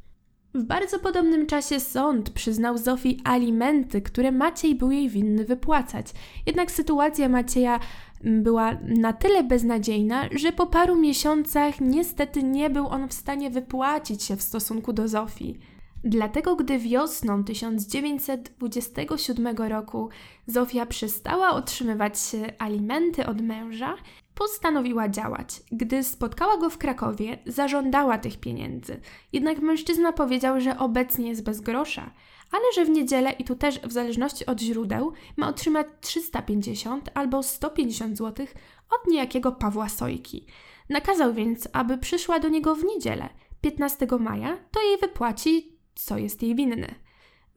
W 0.54 0.64
bardzo 0.64 1.00
podobnym 1.00 1.48
czasie 1.48 1.80
sąd 1.80 2.30
przyznał 2.30 2.78
Zofii 2.78 3.22
alimenty, 3.24 4.02
które 4.02 4.32
Maciej 4.32 4.76
był 4.76 4.92
jej 4.92 5.10
winny 5.10 5.46
wypłacać. 5.46 6.08
Jednak 6.46 6.72
sytuacja 6.72 7.30
Macieja 7.30 7.80
była 8.24 8.78
na 8.82 9.14
tyle 9.14 9.44
beznadziejna, 9.44 10.30
że 10.32 10.52
po 10.52 10.68
paru 10.68 10.96
miesiącach 10.96 11.82
niestety 11.82 12.44
nie 12.44 12.70
był 12.70 12.88
on 12.88 13.08
w 13.08 13.14
stanie 13.14 13.50
wypłacić 13.50 14.24
się 14.24 14.36
w 14.36 14.42
stosunku 14.42 14.94
do 14.94 15.08
Zofii. 15.08 15.60
Dlatego, 16.04 16.56
gdy 16.56 16.80
wiosną 16.80 17.44
1927 17.44 19.58
roku 19.58 20.10
Zofia 20.48 20.86
przestała 20.86 21.50
otrzymywać 21.50 22.16
alimenty 22.60 23.26
od 23.26 23.42
męża, 23.42 23.96
postanowiła 24.36 25.10
działać. 25.10 25.62
Gdy 25.72 26.04
spotkała 26.04 26.58
go 26.58 26.70
w 26.70 26.78
Krakowie, 26.78 27.38
zażądała 27.46 28.18
tych 28.18 28.40
pieniędzy. 28.40 29.02
Jednak 29.34 29.60
mężczyzna 29.60 30.14
powiedział, 30.14 30.62
że 30.62 30.80
obecnie 30.80 31.30
jest 31.30 31.44
bez 31.44 31.62
grosza, 31.62 32.12
ale 32.52 32.64
że 32.76 32.86
w 32.86 32.90
niedzielę 32.90 33.32
i 33.32 33.44
tu 33.44 33.56
też 33.56 33.80
w 33.80 33.92
zależności 33.92 34.46
od 34.46 34.62
źródeł 34.62 35.14
ma 35.38 35.50
otrzymać 35.50 35.88
350 36.02 37.10
albo 37.14 37.44
150 37.44 38.18
zł 38.18 38.48
od 38.90 39.12
niejakiego 39.12 39.52
Pawła 39.52 39.90
Sojki. 39.90 40.46
Nakazał 40.90 41.34
więc, 41.34 41.68
aby 41.74 41.98
przyszła 41.98 42.40
do 42.40 42.50
niego 42.50 42.76
w 42.76 42.84
niedzielę, 42.84 43.30
15 43.62 44.08
maja, 44.20 44.58
to 44.72 44.82
jej 44.82 44.98
wypłaci, 44.98 45.78
co 45.96 46.18
jest 46.18 46.44
jej 46.44 46.56
winny. 46.56 47.07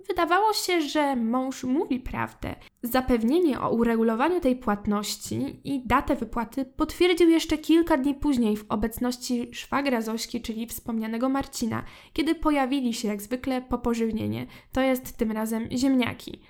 Wydawało 0.09 0.53
się, 0.53 0.81
że 0.81 1.17
mąż 1.17 1.65
mówi 1.65 2.01
prawdę. 2.01 2.55
Zapewnienie 2.83 3.61
o 3.61 3.71
uregulowaniu 3.71 4.41
tej 4.41 4.57
płatności 4.57 5.61
i 5.65 5.87
datę 5.87 6.17
wypłaty 6.17 6.65
potwierdził 6.65 7.29
jeszcze 7.29 7.59
kilka 7.59 7.97
dni 7.97 8.15
później 8.15 8.57
w 8.57 8.65
obecności 8.69 9.49
szwagra 9.53 10.01
Zośki, 10.01 10.41
czyli 10.41 10.67
wspomnianego 10.67 11.29
Marcina, 11.29 11.85
kiedy 12.13 12.35
pojawili 12.35 12.95
się 12.95 13.09
jak 13.09 13.23
zwykle 13.23 13.63
po 13.63 13.79
pożywienie, 13.79 14.47
to 14.73 14.81
jest 14.81 15.17
tym 15.17 15.33
razem 15.33 15.69
ziemniaki. 15.73 16.41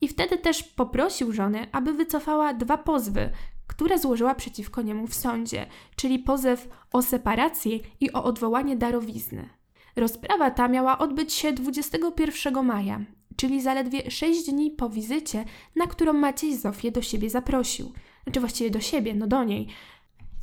I 0.00 0.08
wtedy 0.08 0.38
też 0.38 0.62
poprosił 0.62 1.32
żonę, 1.32 1.66
aby 1.72 1.92
wycofała 1.92 2.54
dwa 2.54 2.78
pozwy, 2.78 3.30
które 3.66 3.98
złożyła 3.98 4.34
przeciwko 4.34 4.82
niemu 4.82 5.06
w 5.06 5.14
sądzie, 5.14 5.66
czyli 5.96 6.18
pozew 6.18 6.68
o 6.92 7.02
separację 7.02 7.78
i 8.00 8.12
o 8.12 8.24
odwołanie 8.24 8.76
darowizny. 8.76 9.61
Rozprawa 9.96 10.50
ta 10.50 10.68
miała 10.68 10.98
odbyć 10.98 11.32
się 11.32 11.52
21 11.52 12.64
maja, 12.64 13.00
czyli 13.36 13.62
zaledwie 13.62 14.10
6 14.10 14.50
dni 14.50 14.70
po 14.70 14.88
wizycie, 14.88 15.44
na 15.76 15.86
którą 15.86 16.12
Maciej 16.12 16.56
Zofię 16.56 16.92
do 16.92 17.02
siebie 17.02 17.30
zaprosił. 17.30 17.92
Znaczy 18.24 18.40
właściwie 18.40 18.70
do 18.70 18.80
siebie, 18.80 19.14
no 19.14 19.26
do 19.26 19.44
niej. 19.44 19.68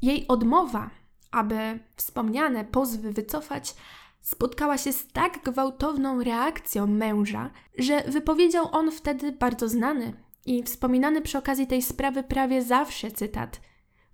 Jej 0.02 0.28
odmowa, 0.28 0.90
aby 1.32 1.80
wspomniane 1.96 2.66
pozwy 2.66 3.12
wycofać, 3.12 3.76
spotkała 4.22 4.78
się 4.78 4.94
z 4.94 5.08
tak 5.08 5.44
gwałtowną 5.44 6.24
reakcją 6.24 6.88
męża, 6.88 7.50
że 7.78 8.04
wypowiedział 8.08 8.70
on 8.72 8.92
wtedy 8.92 9.32
bardzo 9.32 9.70
znany 9.70 10.14
i 10.46 10.64
wspominany 10.64 11.22
przy 11.22 11.38
okazji 11.38 11.68
tej 11.68 11.82
sprawy 11.82 12.24
prawie 12.24 12.62
zawsze 12.62 13.12
cytat. 13.12 13.62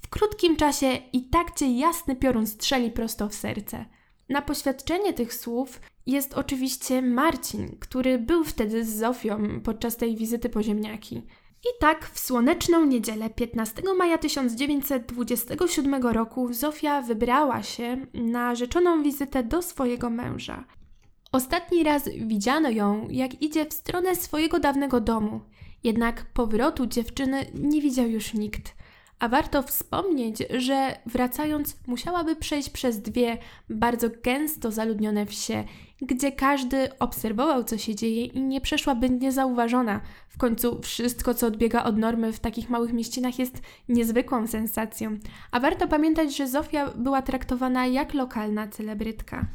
W 0.01 0.09
krótkim 0.09 0.55
czasie 0.55 0.87
i 1.13 1.29
tak 1.29 1.55
cię 1.55 1.77
jasny 1.77 2.15
piorun 2.15 2.47
strzeli 2.47 2.91
prosto 2.91 3.29
w 3.29 3.33
serce. 3.33 3.85
Na 4.29 4.41
poświadczenie 4.41 5.13
tych 5.13 5.33
słów 5.33 5.81
jest 6.05 6.33
oczywiście 6.33 7.01
Marcin, 7.01 7.77
który 7.79 8.19
był 8.19 8.43
wtedy 8.43 8.85
z 8.85 8.95
Zofią 8.95 9.61
podczas 9.63 9.97
tej 9.97 10.15
wizyty 10.15 10.49
po 10.49 10.63
ziemniaki. 10.63 11.15
I 11.63 11.67
tak 11.79 12.09
w 12.09 12.19
słoneczną 12.19 12.85
niedzielę 12.85 13.29
15 13.29 13.81
maja 13.97 14.17
1927 14.17 16.03
roku 16.03 16.53
Zofia 16.53 17.01
wybrała 17.01 17.63
się 17.63 18.07
na 18.13 18.55
rzeczoną 18.55 19.03
wizytę 19.03 19.43
do 19.43 19.61
swojego 19.61 20.09
męża. 20.09 20.65
Ostatni 21.31 21.83
raz 21.83 22.09
widziano 22.09 22.69
ją, 22.69 23.07
jak 23.09 23.41
idzie 23.41 23.65
w 23.65 23.73
stronę 23.73 24.15
swojego 24.15 24.59
dawnego 24.59 25.01
domu, 25.01 25.41
jednak 25.83 26.25
powrotu 26.33 26.87
dziewczyny 26.87 27.45
nie 27.53 27.81
widział 27.81 28.07
już 28.07 28.33
nikt 28.33 28.74
A 29.19 29.27
warto 29.27 29.63
wspomnieć, 29.63 30.43
że 30.57 30.97
wracając, 31.05 31.77
musiałaby 31.87 32.35
przejść 32.35 32.69
przez 32.69 33.01
dwie 33.01 33.37
bardzo 33.69 34.07
gęsto 34.23 34.71
zaludnione 34.71 35.25
wsie, 35.25 35.63
gdzie 36.01 36.31
każdy 36.31 36.99
obserwował, 36.99 37.63
co 37.63 37.77
się 37.77 37.95
dzieje 37.95 38.25
i 38.25 38.41
nie 38.41 38.61
przeszłaby 38.61 39.09
niezauważona. 39.09 40.01
W 40.29 40.37
końcu 40.37 40.81
wszystko, 40.81 41.33
co 41.33 41.47
odbiega 41.47 41.83
od 41.83 41.97
normy 41.97 42.33
w 42.33 42.39
takich 42.39 42.69
małych 42.69 42.93
mieścinach, 42.93 43.39
jest 43.39 43.61
niezwykłą 43.89 44.47
sensacją. 44.47 45.17
A 45.51 45.59
warto 45.59 45.87
pamiętać, 45.87 46.37
że 46.37 46.47
Zofia 46.47 46.91
była 46.95 47.21
traktowana 47.21 47.87
jak 47.87 48.13
lokalna 48.13 48.67
celebrytka. 48.67 49.45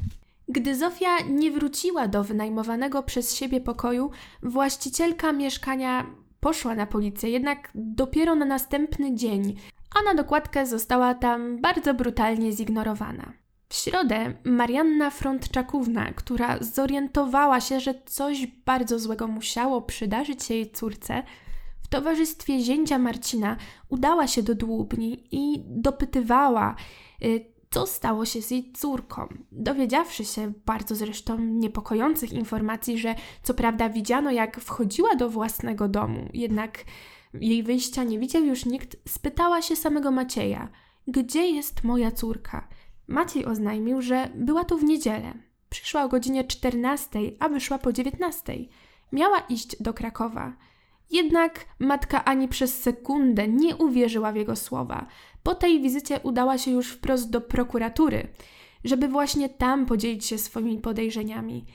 Gdy 0.47 0.75
Zofia 0.75 1.19
nie 1.29 1.51
wróciła 1.51 2.07
do 2.07 2.23
wynajmowanego 2.23 3.03
przez 3.03 3.35
siebie 3.35 3.61
pokoju, 3.61 4.11
właścicielka 4.43 5.31
mieszkania 5.31 6.05
poszła 6.41 6.75
na 6.75 6.85
policję, 6.85 7.29
jednak 7.29 7.71
dopiero 7.75 8.35
na 8.35 8.45
następny 8.45 9.15
dzień, 9.15 9.55
a 9.95 10.03
na 10.03 10.23
dokładkę 10.23 10.65
została 10.65 11.13
tam 11.13 11.61
bardzo 11.61 11.93
brutalnie 11.93 12.51
zignorowana. 12.51 13.33
W 13.69 13.75
środę 13.75 14.33
Marianna 14.43 15.09
Frontczakówna, 15.09 16.11
która 16.13 16.57
zorientowała 16.61 17.61
się, 17.61 17.79
że 17.79 17.93
coś 18.05 18.47
bardzo 18.65 18.99
złego 18.99 19.27
musiało 19.27 19.81
przydarzyć 19.81 20.43
się 20.43 20.53
jej 20.53 20.71
córce, 20.71 21.23
w 21.83 21.87
towarzystwie 21.87 22.59
zięcia 22.59 22.97
Marcina 22.97 23.57
udała 23.89 24.27
się 24.27 24.43
do 24.43 24.55
Dłubni 24.55 25.27
i 25.31 25.63
dopytywała, 25.67 26.75
y, 27.23 27.45
co 27.71 27.87
stało 27.87 28.25
się 28.25 28.41
z 28.41 28.51
jej 28.51 28.71
córką. 28.73 29.27
Dowiedziawszy 29.51 30.25
się 30.25 30.53
bardzo 30.65 30.95
zresztą 30.95 31.39
niepokojących 31.39 32.33
informacji, 32.33 32.97
że 32.97 33.15
co 33.43 33.53
prawda 33.53 33.89
widziano, 33.89 34.31
jak 34.31 34.59
wchodziła 34.59 35.15
do 35.15 35.29
własnego 35.29 35.87
domu, 35.87 36.29
jednak 36.33 36.85
jej 37.33 37.63
wyjścia 37.63 38.03
nie 38.03 38.19
widział 38.19 38.43
już 38.43 38.65
nikt, 38.65 38.95
spytała 39.07 39.61
się 39.61 39.75
samego 39.75 40.11
Macieja: 40.11 40.69
Gdzie 41.07 41.49
jest 41.49 41.83
moja 41.83 42.11
córka? 42.11 42.67
Maciej 43.07 43.45
oznajmił, 43.45 44.01
że 44.01 44.29
była 44.35 44.63
tu 44.63 44.77
w 44.77 44.83
niedzielę. 44.83 45.33
Przyszła 45.69 46.03
o 46.03 46.09
godzinie 46.09 46.43
14, 46.43 47.19
a 47.39 47.49
wyszła 47.49 47.77
po 47.77 47.93
19. 47.93 48.55
Miała 49.11 49.39
iść 49.39 49.81
do 49.81 49.93
Krakowa. 49.93 50.53
Jednak 51.11 51.65
matka 51.79 52.25
ani 52.25 52.47
przez 52.47 52.81
sekundę 52.81 53.47
nie 53.47 53.75
uwierzyła 53.75 54.31
w 54.31 54.35
jego 54.35 54.55
słowa. 54.55 55.05
Po 55.43 55.55
tej 55.55 55.81
wizycie 55.81 56.19
udała 56.23 56.57
się 56.57 56.71
już 56.71 56.91
wprost 56.91 57.29
do 57.29 57.41
prokuratury, 57.41 58.27
żeby 58.83 59.07
właśnie 59.07 59.49
tam 59.49 59.85
podzielić 59.85 60.25
się 60.25 60.37
swoimi 60.37 60.77
podejrzeniami. 60.77 61.65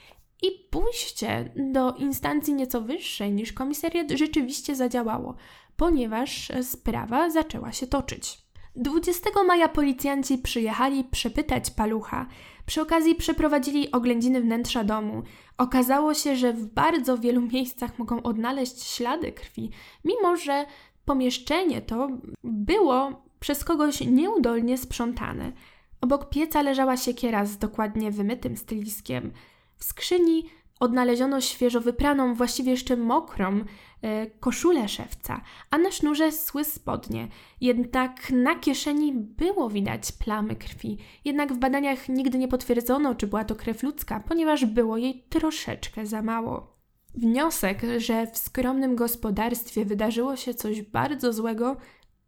I 0.42 0.46
pójście 0.70 1.52
do 1.56 1.92
instancji 1.92 2.54
nieco 2.54 2.80
wyższej 2.80 3.32
niż 3.32 3.52
komisariat 3.52 4.10
rzeczywiście 4.10 4.74
zadziałało, 4.74 5.34
ponieważ 5.76 6.52
sprawa 6.62 7.30
zaczęła 7.30 7.72
się 7.72 7.86
toczyć. 7.86 8.46
20 8.76 9.30
maja 9.46 9.68
policjanci 9.68 10.38
przyjechali 10.38 11.04
przepytać 11.04 11.70
palucha. 11.70 12.26
Przy 12.66 12.80
okazji 12.80 13.14
przeprowadzili 13.14 13.92
oględziny 13.92 14.40
wnętrza 14.40 14.84
domu. 14.84 15.22
Okazało 15.58 16.14
się, 16.14 16.36
że 16.36 16.52
w 16.52 16.66
bardzo 16.66 17.18
wielu 17.18 17.40
miejscach 17.40 17.98
mogą 17.98 18.22
odnaleźć 18.22 18.82
ślady 18.82 19.32
krwi, 19.32 19.70
mimo 20.04 20.36
że 20.36 20.66
pomieszczenie 21.04 21.82
to 21.82 22.08
było 22.44 23.25
przez 23.46 23.64
kogoś 23.64 24.00
nieudolnie 24.00 24.78
sprzątane. 24.78 25.52
Obok 26.00 26.28
pieca 26.28 26.62
leżała 26.62 26.96
siekiera 26.96 27.44
z 27.44 27.58
dokładnie 27.58 28.10
wymytym 28.10 28.56
styliskiem. 28.56 29.32
W 29.76 29.84
skrzyni 29.84 30.44
odnaleziono 30.80 31.40
świeżo 31.40 31.80
wypraną, 31.80 32.34
właściwie 32.34 32.70
jeszcze 32.70 32.96
mokrą, 32.96 33.64
e, 34.02 34.26
koszulę 34.26 34.88
szewca, 34.88 35.40
a 35.70 35.78
na 35.78 35.90
sznurze 35.90 36.32
sły 36.32 36.64
spodnie. 36.64 37.28
Jednak 37.60 38.30
na 38.30 38.54
kieszeni 38.54 39.12
było 39.12 39.70
widać 39.70 40.12
plamy 40.12 40.56
krwi. 40.56 40.98
Jednak 41.24 41.52
w 41.52 41.58
badaniach 41.58 42.08
nigdy 42.08 42.38
nie 42.38 42.48
potwierdzono, 42.48 43.14
czy 43.14 43.26
była 43.26 43.44
to 43.44 43.56
krew 43.56 43.82
ludzka, 43.82 44.22
ponieważ 44.28 44.64
było 44.64 44.96
jej 44.96 45.24
troszeczkę 45.28 46.06
za 46.06 46.22
mało. 46.22 46.76
Wniosek, 47.14 47.82
że 47.98 48.26
w 48.26 48.38
skromnym 48.38 48.96
gospodarstwie 48.96 49.84
wydarzyło 49.84 50.36
się 50.36 50.54
coś 50.54 50.82
bardzo 50.82 51.32
złego, 51.32 51.76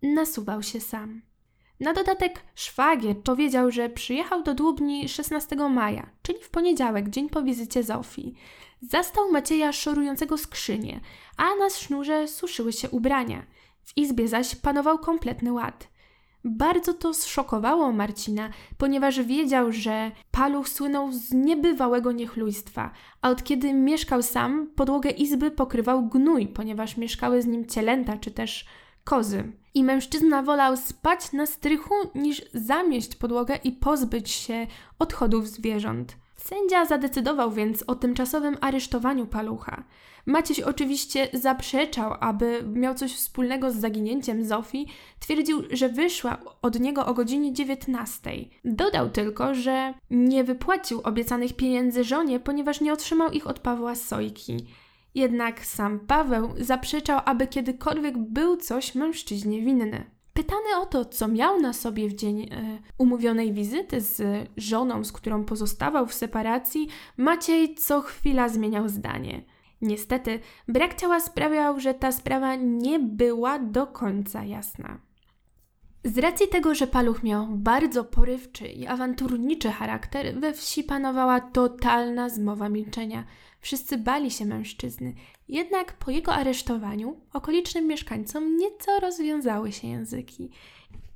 nasuwał 0.03 0.63
się 0.63 0.81
sam. 0.81 1.23
Na 1.81 1.93
dodatek 1.93 2.43
szwagier 2.55 3.17
powiedział, 3.19 3.71
że 3.71 3.89
przyjechał 3.89 4.43
do 4.43 4.55
Dłubni 4.55 5.09
16 5.09 5.57
maja, 5.57 6.11
czyli 6.23 6.39
w 6.43 6.51
poniedziałek, 6.51 7.09
dzień 7.09 7.29
po 7.29 7.43
wizycie 7.43 7.83
Zofii. 7.83 8.35
Zastał 8.83 9.33
Macieja 9.33 9.73
szorującego 9.73 10.39
skrzynię, 10.39 11.01
a 11.37 11.45
na 11.55 11.71
sznurze 11.71 12.29
suszyły 12.29 12.73
się 12.73 12.91
ubrania. 12.91 13.47
W 13.85 13.97
izbie 13.97 14.29
zaś 14.29 14.55
panował 14.55 14.99
kompletny 14.99 15.53
ład. 15.53 15.89
Bardzo 16.45 16.95
to 16.95 17.15
zszokowało 17.15 17.93
Marcina, 17.93 18.51
ponieważ 18.79 19.23
wiedział, 19.23 19.73
że 19.73 20.11
paluch 20.31 20.69
słynął 20.69 21.13
z 21.13 21.33
niebywałego 21.33 22.13
niechlujstwa, 22.13 22.91
a 23.23 23.31
od 23.31 23.45
kiedy 23.45 23.75
mieszkał 23.75 24.23
sam, 24.23 24.71
podłogę 24.77 25.11
izby 25.11 25.51
pokrywał 25.51 26.09
gnój, 26.09 26.47
ponieważ 26.47 26.97
mieszkały 26.97 27.43
z 27.43 27.47
nim 27.47 27.67
cielęta 27.67 28.17
czy 28.17 28.31
też 28.31 28.67
kozy. 29.05 29.53
I 29.75 29.85
mężczyzna 29.85 30.43
wolał 30.43 30.77
spać 30.77 31.33
na 31.33 31.47
strychu 31.47 31.95
niż 32.15 32.43
zamieść 32.55 33.17
podłogę 33.17 33.59
i 33.65 33.73
pozbyć 33.73 34.31
się 34.31 34.67
odchodów 34.99 35.49
zwierząt. 35.49 36.17
Sędzia 36.37 36.85
zadecydował 36.85 37.53
więc 37.53 37.85
o 37.87 37.95
tymczasowym 37.95 38.57
aresztowaniu 38.61 39.27
palucha. 39.27 39.85
Maciej 40.27 40.65
oczywiście 40.65 41.29
zaprzeczał, 41.33 42.15
aby 42.21 42.65
miał 42.73 42.95
coś 42.95 43.15
wspólnego 43.15 43.71
z 43.71 43.77
zaginięciem 43.77 44.45
Zofii, 44.45 44.87
twierdził, 45.21 45.63
że 45.71 45.89
wyszła 45.89 46.39
od 46.63 46.81
niego 46.81 47.07
o 47.07 47.15
godzinie 47.15 47.53
19. 47.53 48.31
Dodał 48.65 49.11
tylko, 49.11 49.55
że 49.55 49.95
nie 50.11 50.45
wypłacił 50.45 51.01
obiecanych 51.05 51.57
pieniędzy 51.57 52.05
żonie, 52.05 52.41
ponieważ 52.41 52.81
nie 52.81 52.93
otrzymał 52.93 53.31
ich 53.31 53.47
od 53.47 53.59
Pawła 53.59 53.95
Sojki. 53.95 54.67
Jednak 55.19 55.65
sam 55.65 56.01
Paweł 56.01 56.55
zaprzeczał, 56.61 57.21
aby 57.25 57.47
kiedykolwiek 57.47 58.19
był 58.19 58.57
coś 58.57 58.95
mężczyźnie 58.95 59.63
winny. 59.63 60.11
Pytany 60.35 60.77
o 60.81 60.87
to, 60.87 61.05
co 61.05 61.29
miał 61.29 61.61
na 61.61 61.73
sobie 61.73 62.09
w 62.09 62.15
dzień 62.15 62.41
e, 62.43 62.79
umówionej 62.99 63.53
wizyty 63.53 64.01
z 64.01 64.49
żoną, 64.57 65.05
z 65.05 65.13
którą 65.13 65.45
pozostawał 65.45 66.07
w 66.07 66.15
separacji, 66.15 66.89
Maciej 67.17 67.75
co 67.75 68.01
chwila 68.01 68.49
zmieniał 68.49 68.89
zdanie. 68.89 69.43
Niestety, 69.83 70.41
brak 70.69 70.95
ciała 70.95 71.21
sprawiał, 71.21 71.81
że 71.81 71.95
ta 71.95 72.13
sprawa 72.13 72.55
nie 72.57 72.99
była 72.99 73.59
do 73.59 73.87
końca 73.87 74.45
jasna. 74.45 74.99
Z 76.05 76.19
racji 76.19 76.49
tego, 76.49 76.75
że 76.75 76.87
paluch 76.87 77.23
miał 77.23 77.47
bardzo 77.49 78.05
porywczy 78.05 78.67
i 78.67 78.87
awanturniczy 78.87 79.71
charakter, 79.71 80.41
we 80.41 80.53
wsi 80.53 80.85
panowała 80.85 81.41
totalna 81.41 82.29
zmowa 82.29 82.69
milczenia. 82.69 83.25
Wszyscy 83.61 83.99
bali 83.99 84.31
się 84.31 84.45
mężczyzny, 84.45 85.15
jednak 85.49 85.93
po 85.93 86.11
jego 86.11 86.35
aresztowaniu 86.35 87.17
okolicznym 87.33 87.87
mieszkańcom 87.87 88.57
nieco 88.57 89.01
rozwiązały 89.01 89.73
się 89.73 89.89
języki. 89.89 90.51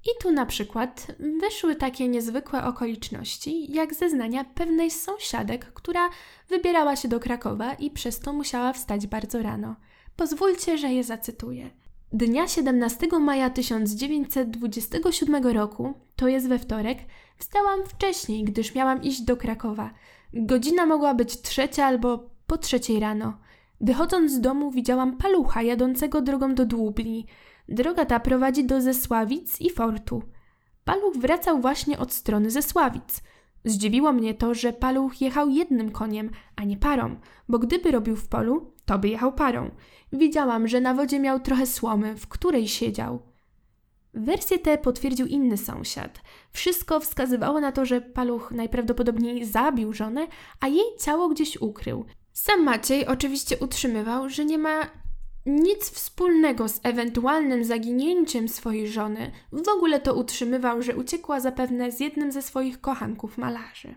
I 0.04 0.22
tu 0.22 0.32
na 0.32 0.46
przykład 0.46 1.06
wyszły 1.40 1.76
takie 1.76 2.08
niezwykłe 2.08 2.64
okoliczności, 2.64 3.72
jak 3.72 3.94
zeznania 3.94 4.44
pewnej 4.44 4.90
z 4.90 5.02
sąsiadek, 5.02 5.72
która 5.72 6.08
wybierała 6.48 6.96
się 6.96 7.08
do 7.08 7.20
Krakowa 7.20 7.74
i 7.74 7.90
przez 7.90 8.20
to 8.20 8.32
musiała 8.32 8.72
wstać 8.72 9.06
bardzo 9.06 9.42
rano. 9.42 9.76
Pozwólcie, 10.16 10.78
że 10.78 10.92
je 10.92 11.04
zacytuję. 11.04 11.70
Dnia 12.12 12.48
17 12.48 13.06
maja 13.20 13.50
1927 13.50 15.46
roku, 15.46 15.94
to 16.16 16.28
jest 16.28 16.48
we 16.48 16.58
wtorek, 16.58 16.98
wstałam 17.38 17.86
wcześniej, 17.86 18.44
gdyż 18.44 18.74
miałam 18.74 19.02
iść 19.02 19.20
do 19.20 19.36
Krakowa. 19.36 19.90
Godzina 20.34 20.86
mogła 20.86 21.14
być 21.14 21.40
trzecia 21.40 21.86
albo 21.86 22.31
po 22.52 22.58
trzeciej 22.58 23.00
rano. 23.00 23.38
Wychodząc 23.80 24.32
z 24.32 24.40
domu 24.40 24.70
widziałam 24.70 25.16
palucha 25.16 25.62
jadącego 25.62 26.20
drogą 26.20 26.54
do 26.54 26.66
Dłubni. 26.66 27.26
Droga 27.68 28.04
ta 28.04 28.20
prowadzi 28.20 28.64
do 28.64 28.80
Zesławic 28.80 29.60
i 29.60 29.70
Fortu. 29.70 30.22
Paluch 30.84 31.16
wracał 31.16 31.60
właśnie 31.60 31.98
od 31.98 32.12
strony 32.12 32.50
Zesławic. 32.50 33.22
Zdziwiło 33.64 34.12
mnie 34.12 34.34
to, 34.34 34.54
że 34.54 34.72
paluch 34.72 35.20
jechał 35.20 35.48
jednym 35.48 35.90
koniem, 35.90 36.30
a 36.56 36.64
nie 36.64 36.76
parą, 36.76 37.16
bo 37.48 37.58
gdyby 37.58 37.90
robił 37.90 38.16
w 38.16 38.28
polu, 38.28 38.72
to 38.84 38.98
by 38.98 39.08
jechał 39.08 39.32
parą. 39.32 39.70
Widziałam, 40.12 40.68
że 40.68 40.80
na 40.80 40.94
wodzie 40.94 41.20
miał 41.20 41.40
trochę 41.40 41.66
słomy, 41.66 42.16
w 42.16 42.28
której 42.28 42.68
siedział. 42.68 43.22
Wersję 44.14 44.58
tę 44.58 44.78
potwierdził 44.78 45.26
inny 45.26 45.56
sąsiad. 45.56 46.20
Wszystko 46.50 47.00
wskazywało 47.00 47.60
na 47.60 47.72
to, 47.72 47.84
że 47.84 48.00
paluch 48.00 48.50
najprawdopodobniej 48.50 49.44
zabił 49.44 49.92
żonę, 49.92 50.26
a 50.60 50.68
jej 50.68 50.84
ciało 51.00 51.28
gdzieś 51.28 51.56
ukrył. 51.56 52.04
Sam 52.32 52.64
Maciej 52.64 53.06
oczywiście 53.06 53.58
utrzymywał, 53.58 54.28
że 54.28 54.44
nie 54.44 54.58
ma 54.58 54.90
nic 55.46 55.90
wspólnego 55.90 56.68
z 56.68 56.80
ewentualnym 56.82 57.64
zaginięciem 57.64 58.48
swojej 58.48 58.88
żony. 58.88 59.30
W 59.52 59.68
ogóle 59.68 60.00
to 60.00 60.14
utrzymywał, 60.14 60.82
że 60.82 60.96
uciekła 60.96 61.40
zapewne 61.40 61.92
z 61.92 62.00
jednym 62.00 62.32
ze 62.32 62.42
swoich 62.42 62.80
kochanków 62.80 63.38
malarzy. 63.38 63.94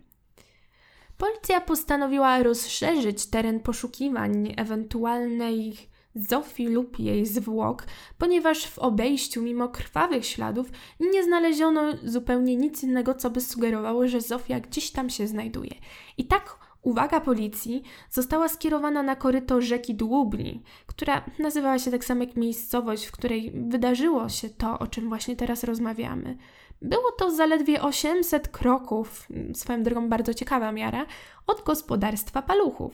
Policja 1.17 1.61
postanowiła 1.61 2.43
rozszerzyć 2.43 3.25
teren 3.25 3.59
poszukiwań 3.59 4.53
ewentualnej 4.57 5.77
Zofii 6.15 6.67
lub 6.67 6.99
jej 6.99 7.25
zwłok, 7.25 7.83
ponieważ 8.17 8.65
w 8.65 8.79
obejściu, 8.79 9.41
mimo 9.41 9.69
krwawych 9.69 10.25
śladów, 10.25 10.67
nie 10.99 11.23
znaleziono 11.23 11.81
zupełnie 12.03 12.55
nic 12.55 12.83
innego, 12.83 13.13
co 13.13 13.29
by 13.29 13.41
sugerowało, 13.41 14.07
że 14.07 14.21
Zofia 14.21 14.59
gdzieś 14.59 14.91
tam 14.91 15.09
się 15.09 15.27
znajduje. 15.27 15.71
I 16.17 16.25
tak 16.25 16.64
uwaga 16.85 17.21
policji 17.21 17.83
została 18.09 18.49
skierowana 18.49 19.03
na 19.03 19.15
koryto 19.15 19.61
rzeki 19.61 19.95
Dłubni, 19.95 20.63
która 20.85 21.25
nazywała 21.39 21.79
się 21.79 21.91
tak 21.91 22.05
samo 22.05 22.23
jak 22.23 22.35
miejscowość, 22.35 23.05
w 23.05 23.11
której 23.11 23.51
wydarzyło 23.67 24.29
się 24.29 24.49
to, 24.49 24.79
o 24.79 24.87
czym 24.87 25.09
właśnie 25.09 25.35
teraz 25.35 25.63
rozmawiamy. 25.63 26.37
Było 26.81 27.11
to 27.11 27.31
zaledwie 27.31 27.81
800 27.81 28.47
kroków, 28.47 29.27
swoją 29.53 29.83
drogą 29.83 30.09
bardzo 30.09 30.33
ciekawa 30.33 30.71
miara, 30.71 31.05
od 31.47 31.63
gospodarstwa 31.63 32.41
paluchów. 32.41 32.93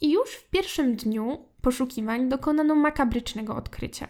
I 0.00 0.10
już 0.10 0.30
w 0.30 0.50
pierwszym 0.50 0.96
dniu 0.96 1.38
poszukiwań 1.62 2.28
dokonano 2.28 2.74
makabrycznego 2.74 3.56
odkrycia. 3.56 4.08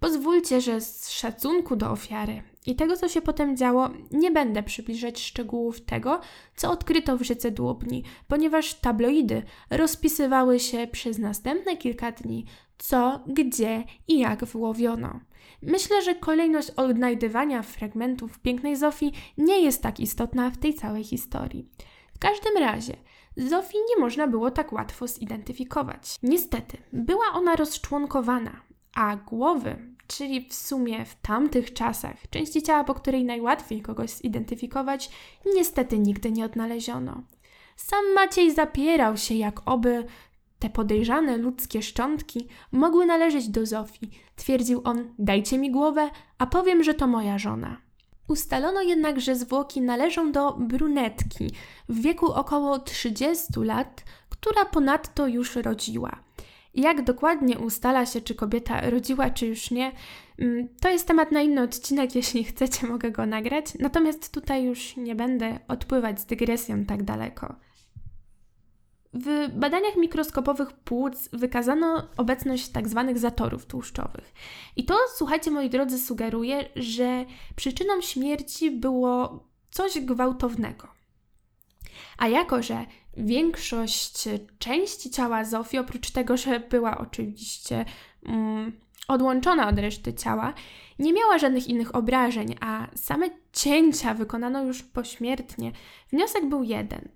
Pozwólcie, 0.00 0.60
że 0.60 0.80
z 0.80 1.10
szacunku 1.10 1.76
do 1.76 1.90
ofiary 1.90 2.42
i 2.66 2.76
tego, 2.76 2.96
co 2.96 3.08
się 3.08 3.22
potem 3.22 3.56
działo, 3.56 3.90
nie 4.10 4.30
będę 4.30 4.62
przybliżać 4.62 5.20
szczegółów 5.20 5.80
tego, 5.80 6.20
co 6.56 6.70
odkryto 6.70 7.16
w 7.16 7.22
rzece 7.22 7.50
Dłubni, 7.50 8.04
ponieważ 8.28 8.74
tabloidy 8.74 9.42
rozpisywały 9.70 10.60
się 10.60 10.86
przez 10.92 11.18
następne 11.18 11.76
kilka 11.76 12.12
dni, 12.12 12.44
co, 12.78 13.20
gdzie 13.26 13.84
i 14.08 14.18
jak 14.18 14.44
wyłowiono. 14.44 15.20
Myślę, 15.62 16.02
że 16.02 16.14
kolejność 16.14 16.70
odnajdywania 16.70 17.62
fragmentów 17.62 18.38
pięknej 18.38 18.76
Zofii 18.76 19.12
nie 19.38 19.60
jest 19.60 19.82
tak 19.82 20.00
istotna 20.00 20.50
w 20.50 20.58
tej 20.58 20.74
całej 20.74 21.04
historii. 21.04 21.68
W 22.14 22.18
każdym 22.18 22.56
razie, 22.56 22.96
Zofii 23.36 23.78
nie 23.88 24.00
można 24.00 24.26
było 24.26 24.50
tak 24.50 24.72
łatwo 24.72 25.06
zidentyfikować. 25.06 26.18
Niestety, 26.22 26.76
była 26.92 27.24
ona 27.34 27.56
rozczłonkowana, 27.56 28.67
a 28.94 29.16
głowy, 29.16 29.76
czyli 30.06 30.48
w 30.48 30.54
sumie 30.54 31.04
w 31.04 31.14
tamtych 31.14 31.72
czasach, 31.72 32.16
części 32.30 32.62
ciała, 32.62 32.84
po 32.84 32.94
której 32.94 33.24
najłatwiej 33.24 33.82
kogoś 33.82 34.10
zidentyfikować, 34.10 35.10
niestety 35.54 35.98
nigdy 35.98 36.32
nie 36.32 36.44
odnaleziono. 36.44 37.22
Sam 37.76 38.14
Maciej 38.14 38.54
zapierał 38.54 39.16
się, 39.16 39.34
jak 39.34 39.68
oby 39.68 40.04
te 40.58 40.70
podejrzane 40.70 41.36
ludzkie 41.36 41.82
szczątki 41.82 42.48
mogły 42.72 43.06
należeć 43.06 43.48
do 43.48 43.66
Zofii. 43.66 44.10
Twierdził 44.36 44.80
on: 44.84 45.14
Dajcie 45.18 45.58
mi 45.58 45.70
głowę, 45.70 46.10
a 46.38 46.46
powiem, 46.46 46.84
że 46.84 46.94
to 46.94 47.06
moja 47.06 47.38
żona. 47.38 47.76
Ustalono 48.28 48.82
jednak, 48.82 49.20
że 49.20 49.36
zwłoki 49.36 49.80
należą 49.80 50.32
do 50.32 50.52
brunetki 50.52 51.50
w 51.88 52.00
wieku 52.00 52.32
około 52.32 52.78
30 52.78 53.44
lat, 53.56 54.04
która 54.28 54.64
ponadto 54.64 55.26
już 55.26 55.56
rodziła. 55.56 56.27
Jak 56.78 57.02
dokładnie 57.02 57.58
ustala 57.58 58.06
się, 58.06 58.20
czy 58.20 58.34
kobieta 58.34 58.90
rodziła, 58.90 59.30
czy 59.30 59.46
już 59.46 59.70
nie, 59.70 59.92
mm, 60.38 60.68
to 60.80 60.88
jest 60.90 61.06
temat 61.06 61.32
na 61.32 61.40
inny 61.40 61.62
odcinek. 61.62 62.14
Jeśli 62.20 62.44
chcecie, 62.44 62.86
mogę 62.86 63.10
go 63.10 63.26
nagrać. 63.26 63.66
Natomiast 63.78 64.32
tutaj 64.32 64.64
już 64.64 64.96
nie 64.96 65.14
będę 65.14 65.58
odpływać 65.68 66.20
z 66.20 66.26
dygresją 66.26 66.84
tak 66.84 67.02
daleko. 67.02 67.54
W 69.14 69.48
badaniach 69.54 69.96
mikroskopowych 69.96 70.72
płuc 70.72 71.28
wykazano 71.32 72.08
obecność 72.16 72.68
tzw. 72.68 73.04
Tak 73.06 73.18
zatorów 73.18 73.66
tłuszczowych. 73.66 74.34
I 74.76 74.84
to, 74.84 74.94
słuchajcie 75.16 75.50
moi 75.50 75.70
drodzy, 75.70 75.98
sugeruje, 75.98 76.68
że 76.76 77.24
przyczyną 77.56 78.00
śmierci 78.00 78.70
było 78.70 79.44
coś 79.70 80.00
gwałtownego. 80.00 80.88
A 82.18 82.28
jako, 82.28 82.62
że 82.62 82.86
większość 83.18 84.28
części 84.58 85.10
ciała 85.10 85.44
Zofii, 85.44 85.78
oprócz 85.78 86.10
tego, 86.10 86.36
że 86.36 86.60
była 86.60 86.98
oczywiście 86.98 87.84
mm, 88.26 88.72
odłączona 89.08 89.68
od 89.68 89.78
reszty 89.78 90.14
ciała, 90.14 90.54
nie 90.98 91.12
miała 91.12 91.38
żadnych 91.38 91.66
innych 91.66 91.94
obrażeń, 91.94 92.56
a 92.60 92.86
same 92.94 93.26
cięcia 93.52 94.14
wykonano 94.14 94.64
już 94.64 94.82
pośmiertnie, 94.82 95.72
wniosek 96.12 96.48
był 96.48 96.62
jeden. 96.62 97.08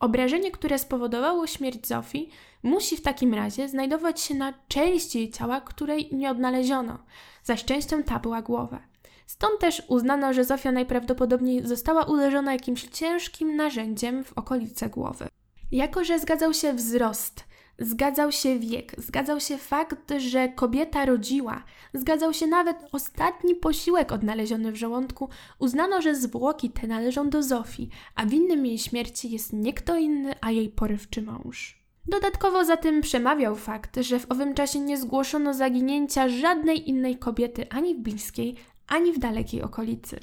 Obrażenie, 0.00 0.50
które 0.50 0.78
spowodowało 0.78 1.46
śmierć 1.46 1.86
Zofii, 1.86 2.30
musi 2.62 2.96
w 2.96 3.02
takim 3.02 3.34
razie 3.34 3.68
znajdować 3.68 4.20
się 4.20 4.34
na 4.34 4.54
części 4.68 5.18
jej 5.18 5.30
ciała, 5.30 5.60
której 5.60 6.08
nie 6.12 6.30
odnaleziono. 6.30 6.98
Za 7.44 7.56
szczęściem 7.56 8.04
ta 8.04 8.18
była 8.18 8.42
głowa. 8.42 8.80
Stąd 9.26 9.60
też 9.60 9.82
uznano, 9.88 10.32
że 10.32 10.44
Zofia 10.44 10.72
najprawdopodobniej 10.72 11.66
została 11.66 12.04
uderzona 12.04 12.52
jakimś 12.52 12.82
ciężkim 12.82 13.56
narzędziem 13.56 14.24
w 14.24 14.32
okolice 14.38 14.88
głowy. 14.88 15.28
Jako, 15.72 16.04
że 16.04 16.18
zgadzał 16.18 16.54
się 16.54 16.72
wzrost, 16.72 17.44
zgadzał 17.78 18.32
się 18.32 18.58
wiek, 18.58 18.94
zgadzał 18.98 19.40
się 19.40 19.58
fakt, 19.58 20.12
że 20.18 20.48
kobieta 20.48 21.06
rodziła, 21.06 21.62
zgadzał 21.94 22.32
się 22.32 22.46
nawet 22.46 22.76
ostatni 22.92 23.54
posiłek 23.54 24.12
odnaleziony 24.12 24.72
w 24.72 24.76
żołądku, 24.76 25.28
uznano, 25.58 26.02
że 26.02 26.14
zwłoki 26.14 26.70
te 26.70 26.86
należą 26.86 27.30
do 27.30 27.42
Zofii, 27.42 27.90
a 28.14 28.26
winnym 28.26 28.66
jej 28.66 28.78
śmierci 28.78 29.30
jest 29.30 29.52
nie 29.52 29.72
kto 29.72 29.96
inny, 29.96 30.34
a 30.40 30.50
jej 30.50 30.68
porywczy 30.68 31.22
mąż. 31.22 31.86
Dodatkowo 32.08 32.64
za 32.64 32.76
tym 32.76 33.00
przemawiał 33.00 33.56
fakt, 33.56 33.96
że 34.00 34.18
w 34.18 34.30
owym 34.30 34.54
czasie 34.54 34.80
nie 34.80 34.98
zgłoszono 34.98 35.54
zaginięcia 35.54 36.28
żadnej 36.28 36.90
innej 36.90 37.16
kobiety 37.16 37.66
ani 37.70 37.94
w 37.94 37.98
bliskiej, 37.98 38.56
ani 38.86 39.12
w 39.12 39.18
dalekiej 39.18 39.62
okolicy. 39.62 40.20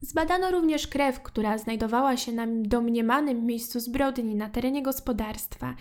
Zbadano 0.00 0.50
również 0.50 0.86
krew, 0.86 1.22
która 1.22 1.58
znajdowała 1.58 2.16
się 2.16 2.32
na 2.32 2.46
domniemanym 2.48 3.46
miejscu 3.46 3.80
zbrodni 3.80 4.34
na 4.34 4.48
terenie 4.48 4.82
gospodarstwa 4.82 5.74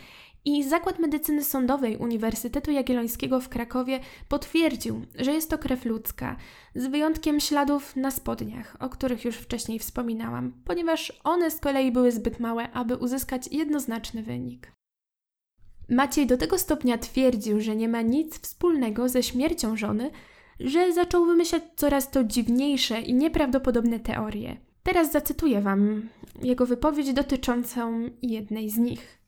i 0.45 0.63
Zakład 0.63 0.99
Medycyny 0.99 1.43
Sądowej 1.43 1.97
Uniwersytetu 1.97 2.71
Jagiellońskiego 2.71 3.39
w 3.39 3.49
Krakowie 3.49 3.99
potwierdził, 4.29 5.01
że 5.15 5.33
jest 5.33 5.49
to 5.49 5.57
krew 5.57 5.85
ludzka, 5.85 6.35
z 6.75 6.87
wyjątkiem 6.87 7.39
śladów 7.39 7.95
na 7.95 8.11
spodniach, 8.11 8.75
o 8.79 8.89
których 8.89 9.25
już 9.25 9.35
wcześniej 9.35 9.79
wspominałam, 9.79 10.53
ponieważ 10.65 11.19
one 11.23 11.51
z 11.51 11.59
kolei 11.59 11.91
były 11.91 12.11
zbyt 12.11 12.39
małe, 12.39 12.71
aby 12.71 12.97
uzyskać 12.97 13.47
jednoznaczny 13.47 14.23
wynik. 14.23 14.71
Maciej 15.89 16.27
do 16.27 16.37
tego 16.37 16.57
stopnia 16.57 16.97
twierdził, 16.97 17.61
że 17.61 17.75
nie 17.75 17.89
ma 17.89 18.01
nic 18.01 18.39
wspólnego 18.39 19.09
ze 19.09 19.23
śmiercią 19.23 19.77
żony, 19.77 20.11
że 20.59 20.93
zaczął 20.93 21.25
wymyślać 21.25 21.63
coraz 21.75 22.11
to 22.11 22.23
dziwniejsze 22.23 23.01
i 23.01 23.13
nieprawdopodobne 23.13 23.99
teorie. 23.99 24.57
Teraz 24.83 25.11
zacytuję 25.11 25.61
Wam 25.61 26.09
jego 26.41 26.65
wypowiedź 26.65 27.13
dotyczącą 27.13 28.09
jednej 28.21 28.69
z 28.69 28.77
nich. 28.77 29.19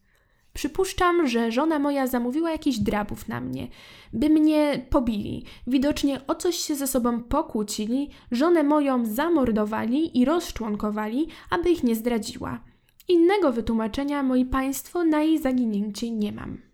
Przypuszczam, 0.53 1.27
że 1.27 1.51
żona 1.51 1.79
moja 1.79 2.07
zamówiła 2.07 2.51
jakiś 2.51 2.79
drabów 2.79 3.27
na 3.27 3.41
mnie, 3.41 3.67
by 4.13 4.29
mnie 4.29 4.85
pobili. 4.89 5.45
Widocznie 5.67 6.27
o 6.27 6.35
coś 6.35 6.55
się 6.55 6.75
ze 6.75 6.87
sobą 6.87 7.23
pokłócili, 7.23 8.09
żonę 8.31 8.63
moją 8.63 9.05
zamordowali 9.05 10.19
i 10.19 10.25
rozczłonkowali, 10.25 11.27
aby 11.49 11.69
ich 11.69 11.83
nie 11.83 11.95
zdradziła. 11.95 12.63
Innego 13.07 13.51
wytłumaczenia, 13.51 14.23
moi 14.23 14.45
państwo, 14.45 15.03
na 15.03 15.21
jej 15.21 15.39
zaginięcie 15.39 16.11
nie 16.11 16.31
mam. 16.31 16.70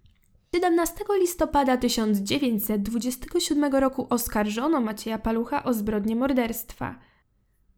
17 0.56 1.04
listopada 1.20 1.78
1927 1.78 3.76
roku 3.76 4.08
oskarżono 4.10 4.82
Macieja 4.82 5.18
Palucha 5.18 5.64
o 5.64 5.74
zbrodnię 5.74 6.16
morderstwa. 6.16 7.00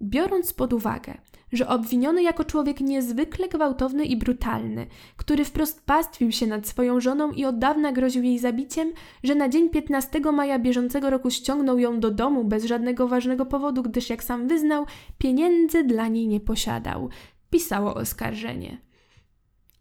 Biorąc 0.01 0.53
pod 0.53 0.73
uwagę, 0.73 1.17
że 1.51 1.67
obwiniony 1.67 2.23
jako 2.23 2.45
człowiek 2.45 2.81
niezwykle 2.81 3.47
gwałtowny 3.47 4.05
i 4.05 4.17
brutalny, 4.17 4.87
który 5.17 5.45
wprost 5.45 5.85
pastwił 5.85 6.31
się 6.31 6.47
nad 6.47 6.67
swoją 6.67 6.99
żoną 6.99 7.31
i 7.31 7.45
od 7.45 7.59
dawna 7.59 7.91
groził 7.91 8.23
jej 8.23 8.39
zabiciem, 8.39 8.93
że 9.23 9.35
na 9.35 9.49
dzień 9.49 9.69
15 9.69 10.19
maja 10.19 10.59
bieżącego 10.59 11.09
roku 11.09 11.31
ściągnął 11.31 11.79
ją 11.79 11.99
do 11.99 12.11
domu 12.11 12.43
bez 12.43 12.65
żadnego 12.65 13.07
ważnego 13.07 13.45
powodu, 13.45 13.83
gdyż 13.83 14.09
jak 14.09 14.23
sam 14.23 14.47
wyznał, 14.47 14.85
pieniędzy 15.17 15.83
dla 15.83 16.07
niej 16.07 16.27
nie 16.27 16.39
posiadał, 16.39 17.09
pisało 17.49 17.95
oskarżenie. 17.95 18.88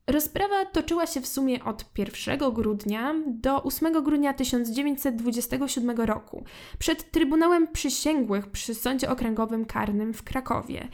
Rozprawa 0.09 0.65
toczyła 0.65 1.07
się 1.07 1.21
w 1.21 1.27
sumie 1.27 1.65
od 1.65 1.85
1 1.99 2.53
grudnia 2.53 3.15
do 3.27 3.63
8 3.63 4.05
grudnia 4.05 4.35
1927 4.35 5.91
roku 5.91 6.45
przed 6.79 7.11
Trybunałem 7.11 7.69
Przysięgłych 7.73 8.47
przy 8.47 8.75
Sądzie 8.75 9.11
Okręgowym 9.11 9.65
Karnym 9.65 10.15
w 10.15 10.23
Krakowie. 10.23 10.89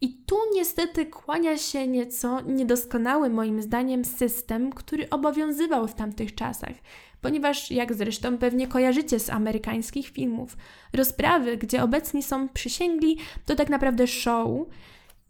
I 0.00 0.14
tu 0.26 0.36
niestety 0.54 1.06
kłania 1.06 1.58
się 1.58 1.86
nieco 1.86 2.40
niedoskonały 2.40 3.30
moim 3.30 3.62
zdaniem 3.62 4.04
system, 4.04 4.72
który 4.72 5.10
obowiązywał 5.10 5.88
w 5.88 5.94
tamtych 5.94 6.34
czasach, 6.34 6.74
ponieważ 7.20 7.70
jak 7.70 7.94
zresztą 7.94 8.38
pewnie 8.38 8.66
kojarzycie 8.66 9.18
z 9.18 9.30
amerykańskich 9.30 10.08
filmów, 10.08 10.56
rozprawy, 10.92 11.56
gdzie 11.56 11.82
obecni 11.82 12.22
są 12.22 12.48
przysięgli, 12.48 13.18
to 13.46 13.56
tak 13.56 13.70
naprawdę 13.70 14.06
show, 14.06 14.48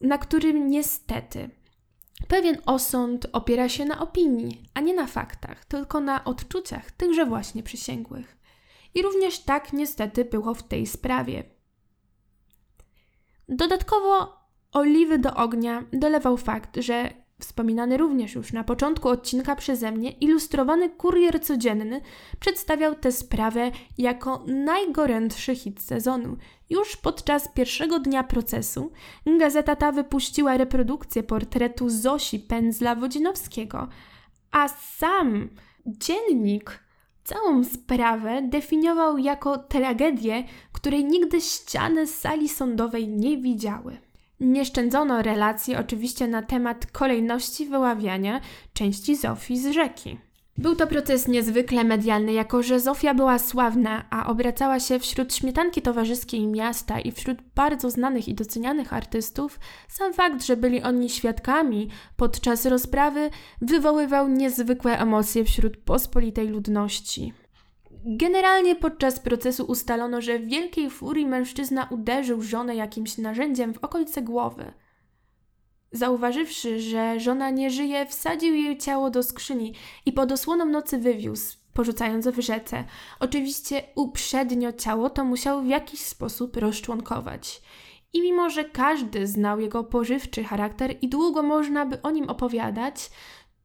na 0.00 0.18
którym 0.18 0.70
niestety 0.70 1.50
Pewien 2.28 2.56
osąd 2.66 3.26
opiera 3.32 3.68
się 3.68 3.84
na 3.84 4.00
opinii, 4.00 4.62
a 4.74 4.80
nie 4.80 4.94
na 4.94 5.06
faktach, 5.06 5.64
tylko 5.64 6.00
na 6.00 6.24
odczuciach 6.24 6.90
tychże 6.90 7.26
właśnie 7.26 7.62
przysięgłych. 7.62 8.36
I 8.94 9.02
również 9.02 9.38
tak 9.38 9.72
niestety 9.72 10.24
było 10.24 10.54
w 10.54 10.62
tej 10.62 10.86
sprawie. 10.86 11.44
Dodatkowo 13.48 14.36
oliwy 14.72 15.18
do 15.18 15.34
ognia 15.34 15.84
dolewał 15.92 16.36
fakt, 16.36 16.76
że 16.76 17.10
Wspominany 17.40 17.96
również 17.96 18.34
już 18.34 18.52
na 18.52 18.64
początku 18.64 19.08
odcinka 19.08 19.56
przeze 19.56 19.92
mnie, 19.92 20.10
ilustrowany 20.10 20.90
kurier 20.90 21.40
codzienny 21.40 22.00
przedstawiał 22.40 22.94
tę 22.94 23.12
sprawę 23.12 23.70
jako 23.98 24.44
najgorętszy 24.46 25.56
hit 25.56 25.82
sezonu. 25.82 26.36
Już 26.70 26.96
podczas 26.96 27.48
pierwszego 27.48 27.98
dnia 27.98 28.24
procesu 28.24 28.92
gazeta 29.38 29.76
ta 29.76 29.92
wypuściła 29.92 30.56
reprodukcję 30.56 31.22
portretu 31.22 31.88
Zosi 31.88 32.38
Pędzla 32.38 32.94
Wodzinowskiego, 32.94 33.88
a 34.50 34.68
sam 34.68 35.48
dziennik 35.86 36.80
całą 37.24 37.64
sprawę 37.64 38.42
definiował 38.42 39.18
jako 39.18 39.58
tragedię, 39.58 40.44
której 40.72 41.04
nigdy 41.04 41.40
ściany 41.40 42.06
sali 42.06 42.48
sądowej 42.48 43.08
nie 43.08 43.38
widziały. 43.38 43.98
Nie 44.40 44.64
szczędzono 44.64 45.22
relacji 45.22 45.76
oczywiście 45.76 46.28
na 46.28 46.42
temat 46.42 46.86
kolejności 46.86 47.66
wyławiania 47.66 48.40
części 48.72 49.16
Zofii 49.16 49.58
z 49.58 49.70
rzeki. 49.70 50.18
Był 50.60 50.76
to 50.76 50.86
proces 50.86 51.28
niezwykle 51.28 51.84
medialny, 51.84 52.32
jako 52.32 52.62
że 52.62 52.80
Zofia 52.80 53.14
była 53.14 53.38
sławna, 53.38 54.04
a 54.10 54.26
obracała 54.26 54.80
się 54.80 54.98
wśród 54.98 55.34
śmietanki 55.34 55.82
towarzyskiej 55.82 56.46
miasta 56.46 57.00
i 57.00 57.12
wśród 57.12 57.38
bardzo 57.54 57.90
znanych 57.90 58.28
i 58.28 58.34
docenianych 58.34 58.92
artystów, 58.92 59.60
sam 59.88 60.12
fakt, 60.12 60.44
że 60.44 60.56
byli 60.56 60.82
oni 60.82 61.10
świadkami 61.10 61.88
podczas 62.16 62.66
rozprawy, 62.66 63.30
wywoływał 63.60 64.28
niezwykłe 64.28 64.98
emocje 64.98 65.44
wśród 65.44 65.76
pospolitej 65.76 66.48
ludności. 66.48 67.32
Generalnie 68.04 68.76
podczas 68.76 69.20
procesu 69.20 69.64
ustalono, 69.64 70.20
że 70.20 70.38
w 70.38 70.46
wielkiej 70.46 70.90
furii 70.90 71.26
mężczyzna 71.26 71.88
uderzył 71.90 72.42
żonę 72.42 72.76
jakimś 72.76 73.18
narzędziem 73.18 73.74
w 73.74 73.84
okolice 73.84 74.22
głowy. 74.22 74.72
Zauważywszy, 75.92 76.80
że 76.80 77.20
żona 77.20 77.50
nie 77.50 77.70
żyje, 77.70 78.06
wsadził 78.06 78.54
jej 78.54 78.78
ciało 78.78 79.10
do 79.10 79.22
skrzyni 79.22 79.74
i 80.06 80.12
pod 80.12 80.32
osłoną 80.32 80.64
nocy 80.64 80.98
wywiózł, 80.98 81.56
porzucając 81.72 82.28
w 82.28 82.40
rzece. 82.40 82.84
Oczywiście 83.20 83.82
uprzednio 83.94 84.72
ciało 84.72 85.10
to 85.10 85.24
musiał 85.24 85.62
w 85.62 85.66
jakiś 85.66 86.00
sposób 86.00 86.56
rozczłonkować. 86.56 87.62
I 88.12 88.22
mimo, 88.22 88.50
że 88.50 88.64
każdy 88.64 89.26
znał 89.26 89.60
jego 89.60 89.84
pożywczy 89.84 90.44
charakter 90.44 90.94
i 91.02 91.08
długo 91.08 91.42
można 91.42 91.86
by 91.86 92.02
o 92.02 92.10
nim 92.10 92.28
opowiadać, 92.28 93.10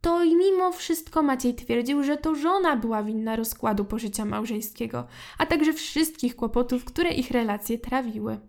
to 0.01 0.23
i 0.23 0.35
mimo 0.35 0.71
wszystko 0.71 1.23
Maciej 1.23 1.55
twierdził, 1.55 2.03
że 2.03 2.17
to 2.17 2.35
żona 2.35 2.75
była 2.75 3.03
winna 3.03 3.35
rozkładu 3.35 3.85
pożycia 3.85 4.25
małżeńskiego, 4.25 5.07
a 5.38 5.45
także 5.45 5.73
wszystkich 5.73 6.35
kłopotów, 6.35 6.85
które 6.85 7.09
ich 7.09 7.31
relacje 7.31 7.77
trawiły. 7.77 8.39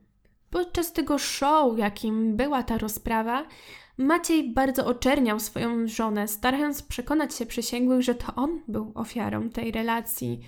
Podczas 0.51 0.93
tego 0.93 1.19
show, 1.19 1.79
jakim 1.79 2.37
była 2.37 2.63
ta 2.63 2.79
rozprawa, 2.79 3.47
Maciej 3.99 4.53
bardzo 4.53 4.87
oczerniał 4.87 5.41
swoją 5.41 5.89
żonę, 5.89 6.29
starając 6.29 6.83
przekonać 6.83 7.35
się 7.35 7.47
przysięgłych, 7.47 8.03
że 8.03 8.15
to 8.15 8.35
on 8.35 8.61
był 8.69 8.93
ofiarą 8.95 9.51
tej 9.51 9.73
relacji. 9.73 10.41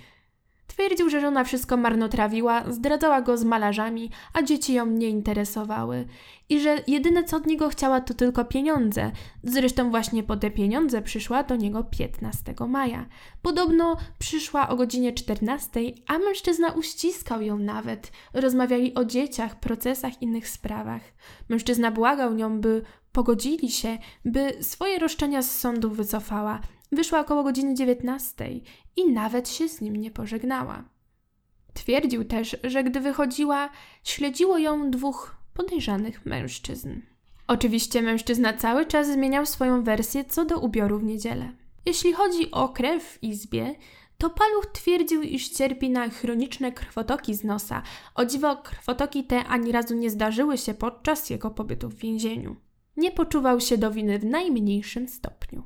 Twierdził, 0.79 1.09
że 1.09 1.21
żona 1.21 1.43
wszystko 1.43 1.77
marnotrawiła, 1.77 2.71
zdradzała 2.71 3.21
go 3.21 3.37
z 3.37 3.43
malarzami, 3.43 4.11
a 4.33 4.41
dzieci 4.41 4.73
ją 4.73 4.85
nie 4.85 5.09
interesowały 5.09 6.05
i 6.49 6.59
że 6.59 6.77
jedyne 6.87 7.23
co 7.23 7.37
od 7.37 7.45
niego 7.45 7.69
chciała 7.69 8.01
to 8.01 8.13
tylko 8.13 8.45
pieniądze. 8.45 9.11
Zresztą 9.43 9.89
właśnie 9.89 10.23
po 10.23 10.37
te 10.37 10.51
pieniądze 10.51 11.01
przyszła 11.01 11.43
do 11.43 11.55
niego 11.55 11.83
15 11.83 12.53
maja. 12.67 13.05
Podobno 13.41 13.97
przyszła 14.19 14.69
o 14.69 14.75
godzinie 14.75 15.13
14, 15.13 15.81
a 16.07 16.17
mężczyzna 16.17 16.71
uściskał 16.71 17.41
ją 17.41 17.57
nawet. 17.57 18.11
Rozmawiali 18.33 18.95
o 18.95 19.05
dzieciach, 19.05 19.59
procesach, 19.59 20.21
innych 20.21 20.49
sprawach. 20.49 21.01
Mężczyzna 21.49 21.91
błagał 21.91 22.33
nią, 22.33 22.61
by 22.61 22.81
pogodzili 23.11 23.71
się, 23.71 23.97
by 24.25 24.57
swoje 24.61 24.99
roszczenia 24.99 25.41
z 25.41 25.51
sądu 25.51 25.91
wycofała. 25.91 26.59
Wyszła 26.91 27.19
około 27.19 27.43
godziny 27.43 27.73
19 27.73 28.49
i 28.95 29.11
nawet 29.11 29.49
się 29.49 29.69
z 29.69 29.81
nim 29.81 29.95
nie 29.95 30.11
pożegnała. 30.11 30.83
Twierdził 31.73 32.25
też, 32.25 32.57
że 32.63 32.83
gdy 32.83 32.99
wychodziła, 32.99 33.69
śledziło 34.03 34.57
ją 34.57 34.91
dwóch 34.91 35.35
podejrzanych 35.53 36.25
mężczyzn. 36.25 37.01
Oczywiście 37.47 38.01
mężczyzna 38.01 38.53
cały 38.53 38.85
czas 38.85 39.07
zmieniał 39.07 39.45
swoją 39.45 39.83
wersję 39.83 40.25
co 40.25 40.45
do 40.45 40.59
ubioru 40.59 40.99
w 40.99 41.03
niedzielę. 41.03 41.51
Jeśli 41.85 42.13
chodzi 42.13 42.51
o 42.51 42.69
krew 42.69 43.03
w 43.03 43.23
izbie, 43.23 43.75
to 44.17 44.29
Paluch 44.29 44.65
twierdził, 44.65 45.21
iż 45.21 45.49
cierpi 45.49 45.89
na 45.89 46.09
chroniczne 46.09 46.71
krwotoki 46.71 47.35
z 47.35 47.43
nosa. 47.43 47.81
O 48.15 48.25
dziwo, 48.25 48.55
krwotoki 48.55 49.23
te 49.23 49.45
ani 49.45 49.71
razu 49.71 49.95
nie 49.95 50.09
zdarzyły 50.09 50.57
się 50.57 50.73
podczas 50.73 51.29
jego 51.29 51.51
pobytu 51.51 51.89
w 51.89 51.95
więzieniu. 51.95 52.55
Nie 52.97 53.11
poczuwał 53.11 53.61
się 53.61 53.77
do 53.77 53.91
winy 53.91 54.19
w 54.19 54.25
najmniejszym 54.25 55.07
stopniu. 55.07 55.63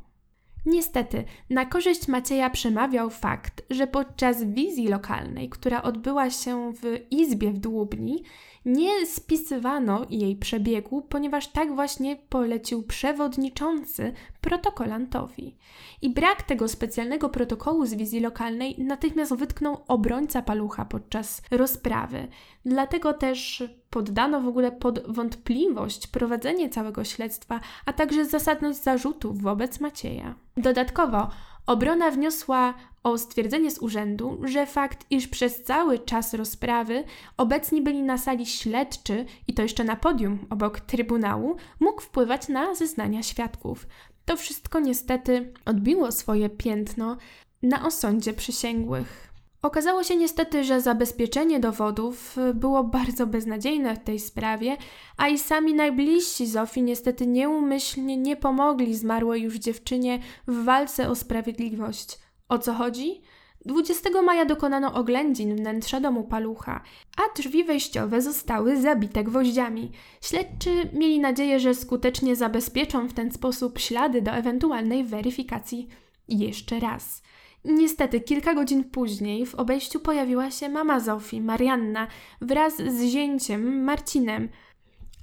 Niestety, 0.65 1.23
na 1.49 1.65
korzyść 1.65 2.08
Macieja 2.08 2.49
przemawiał 2.49 3.10
fakt, 3.10 3.63
że 3.69 3.88
podczas 3.88 4.43
wizji 4.43 4.88
lokalnej, 4.88 5.49
która 5.49 5.84
odbyła 5.84 6.30
się 6.30 6.73
w 6.73 6.99
izbie 7.12 7.52
w 7.52 7.58
Dłubni, 7.58 8.23
nie 8.65 9.06
spisywano 9.06 10.06
jej 10.10 10.36
przebiegu, 10.36 11.02
ponieważ 11.02 11.47
tak 11.47 11.76
właśnie 11.76 12.15
polecił 12.15 12.84
przewodniczący 12.84 14.13
protokolantowi. 14.41 15.58
I 16.02 16.10
brak 16.10 16.43
tego 16.43 16.67
specjalnego 16.67 17.30
protokołu 17.30 17.86
z 17.86 17.93
wizji 17.93 18.19
lokalnej 18.19 18.76
natychmiast 18.78 19.36
wytknął 19.36 19.84
obrońca 19.88 20.41
palucha 20.41 20.86
podczas 20.86 21.41
rozprawy. 21.52 22.28
Dlatego 22.65 23.13
też 23.13 23.63
poddano 23.89 24.41
w 24.41 24.47
ogóle 24.47 24.71
pod 24.71 25.08
wątpliwość 25.08 26.08
prowadzenie 26.08 26.69
całego 26.69 27.04
śledztwa, 27.04 27.60
a 27.86 27.93
także 27.93 28.26
zasadność 28.26 28.84
zarzutów 28.84 29.41
wobec 29.41 29.80
Macieja. 29.80 30.36
Dodatkowo 30.58 31.30
Obrona 31.65 32.12
wniosła 32.12 32.73
o 33.04 33.18
stwierdzenie 33.18 33.72
z 33.72 33.80
urzędu, 33.80 34.39
że 34.44 34.66
fakt, 34.66 35.06
iż 35.10 35.28
przez 35.28 35.63
cały 35.63 36.00
czas 36.00 36.34
rozprawy 36.34 37.04
obecni 37.38 37.82
byli 37.82 38.04
na 38.04 38.18
sali 38.18 38.46
śledczy 38.46 39.26
i 39.48 39.54
to 39.54 39.62
jeszcze 39.62 39.84
na 39.84 39.96
podium 39.96 40.39
obok 40.50 40.80
trybunału, 40.80 41.56
mógł 41.80 42.02
wpływać 42.02 42.48
na 42.48 42.76
zeznania 42.76 43.24
świadków. 43.24 43.88
To 44.26 44.38
wszystko 44.38 44.80
niestety 44.80 45.54
odbiło 45.66 46.12
swoje 46.12 46.50
piętno 46.50 47.18
na 47.63 47.86
osądzie 47.86 48.34
przysięgłych. 48.34 49.34
Okazało 49.62 50.04
się 50.04 50.16
niestety, 50.16 50.63
że 50.63 50.82
zabezpieczenie 50.82 51.60
dowodów 51.60 52.38
było 52.54 52.84
bardzo 52.84 53.28
beznadziejne 53.28 53.96
w 53.96 54.04
tej 54.04 54.20
sprawie, 54.20 54.78
a 55.18 55.28
i 55.28 55.39
sami 55.39 55.74
najbliżsi 55.74 56.48
Zofii 56.48 56.84
niestety 56.84 57.28
nieumyślnie 57.28 58.18
nie 58.18 58.36
pomogli 58.36 58.96
zmarłej 58.96 59.42
już 59.42 59.56
dziewczynie 59.56 60.20
w 60.48 60.63
walce 60.63 61.10
o 61.10 61.16
sprawiedliwość. 61.16 62.20
O 62.50 62.60
co 62.60 62.74
chodzi? 62.74 63.22
20 63.66 64.22
maja 64.22 64.46
dokonano 64.46 64.94
oględzin 64.94 65.56
wnętrza 65.56 66.00
domu 66.00 66.24
palucha, 66.24 66.84
a 67.18 67.38
drzwi 67.38 67.64
wejściowe 67.64 68.22
zostały 68.22 68.82
zabite 68.82 69.24
gwoździami. 69.24 69.92
Śledczy 70.22 70.70
mieli 70.94 71.20
nadzieję, 71.20 71.60
że 71.60 71.76
skutecznie 71.76 72.36
zabezpieczą 72.36 73.08
w 73.08 73.14
ten 73.14 73.32
sposób 73.32 73.80
ślady 73.80 74.22
do 74.22 74.32
ewentualnej 74.32 75.04
weryfikacji 75.04 75.88
jeszcze 76.28 76.80
raz. 76.80 77.24
Niestety, 77.66 78.22
kilka 78.22 78.54
godzin 78.54 78.84
później 78.84 79.46
w 79.46 79.56
obejściu 79.56 80.00
pojawiła 80.00 80.52
się 80.52 80.70
mama 80.70 81.00
Zofii, 81.00 81.42
Marianna, 81.42 82.08
wraz 82.42 82.78
z 82.78 83.04
zięciem 83.04 83.84
Marcinem. 83.84 84.50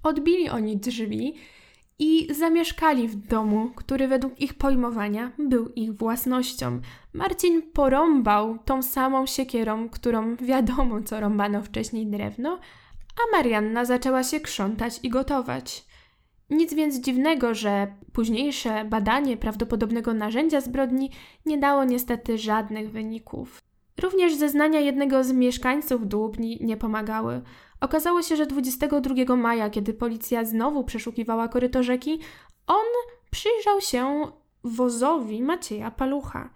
Odbili 0.02 0.48
oni 0.48 0.76
drzwi 0.76 1.34
i 2.00 2.34
zamieszkali 2.34 3.08
w 3.08 3.16
domu, 3.16 3.70
który 3.76 4.08
według 4.08 4.40
ich 4.40 4.54
pojmowania 4.54 5.32
był 5.38 5.68
ich 5.68 5.92
własnością. 5.92 6.80
Marcin 7.12 7.62
porąbał 7.62 8.58
tą 8.64 8.82
samą 8.82 9.26
siekierą, 9.26 9.88
którą 9.88 10.36
wiadomo 10.36 11.02
co 11.02 11.20
rąbano 11.20 11.62
wcześniej 11.62 12.06
drewno, 12.06 12.58
a 13.16 13.36
Marianna 13.36 13.84
zaczęła 13.84 14.22
się 14.24 14.40
krzątać 14.40 15.00
i 15.02 15.08
gotować. 15.08 15.84
Nic 16.50 16.74
więc 16.74 17.00
dziwnego, 17.00 17.54
że 17.54 17.94
późniejsze 18.12 18.84
badanie 18.84 19.36
prawdopodobnego 19.36 20.14
narzędzia 20.14 20.60
zbrodni 20.60 21.10
nie 21.46 21.58
dało 21.58 21.84
niestety 21.84 22.38
żadnych 22.38 22.90
wyników. 22.90 23.58
Również 24.02 24.34
zeznania 24.34 24.80
jednego 24.80 25.24
z 25.24 25.32
mieszkańców 25.32 26.08
Dłubni 26.08 26.58
nie 26.60 26.76
pomagały. 26.76 27.42
Okazało 27.80 28.22
się, 28.22 28.36
że 28.36 28.46
22 28.46 29.36
maja, 29.36 29.70
kiedy 29.70 29.94
policja 29.94 30.44
znowu 30.44 30.84
przeszukiwała 30.84 31.48
koryto 31.48 31.82
rzeki, 31.82 32.20
on 32.66 32.86
przyjrzał 33.30 33.80
się 33.80 34.32
wozowi 34.64 35.42
Macieja 35.42 35.90
Palucha 35.90 36.50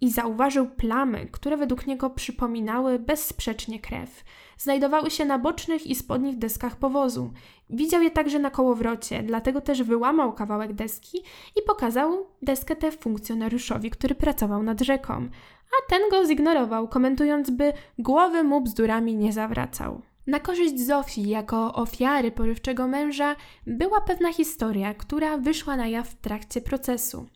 i 0.00 0.10
zauważył 0.10 0.66
plamy, 0.66 1.26
które 1.32 1.56
według 1.56 1.86
niego 1.86 2.10
przypominały 2.10 2.98
bezsprzecznie 2.98 3.80
krew. 3.80 4.24
Znajdowały 4.58 5.10
się 5.10 5.24
na 5.24 5.38
bocznych 5.38 5.86
i 5.86 5.94
spodnich 5.94 6.38
deskach 6.38 6.76
powozu. 6.76 7.32
Widział 7.70 8.02
je 8.02 8.10
także 8.10 8.38
na 8.38 8.50
kołowrocie, 8.50 9.22
dlatego 9.22 9.60
też 9.60 9.82
wyłamał 9.82 10.32
kawałek 10.32 10.72
deski 10.72 11.18
i 11.56 11.62
pokazał 11.66 12.26
deskę 12.42 12.76
tę 12.76 12.92
funkcjonariuszowi, 12.92 13.90
który 13.90 14.14
pracował 14.14 14.62
nad 14.62 14.80
rzeką. 14.80 15.28
A 15.68 15.90
ten 15.90 16.02
go 16.10 16.26
zignorował, 16.26 16.88
komentując, 16.88 17.50
by 17.50 17.72
głowy 17.98 18.44
mu 18.44 18.60
bzdurami 18.60 19.14
nie 19.14 19.32
zawracał. 19.32 20.02
Na 20.28 20.40
korzyść 20.40 20.80
Zofii 20.80 21.28
jako 21.28 21.74
ofiary 21.74 22.30
porywczego 22.30 22.88
męża 22.88 23.36
była 23.66 24.00
pewna 24.00 24.32
historia, 24.32 24.94
która 24.94 25.38
wyszła 25.38 25.76
na 25.76 25.86
jaw 25.86 26.08
w 26.08 26.14
trakcie 26.14 26.60
procesu. 26.60 27.26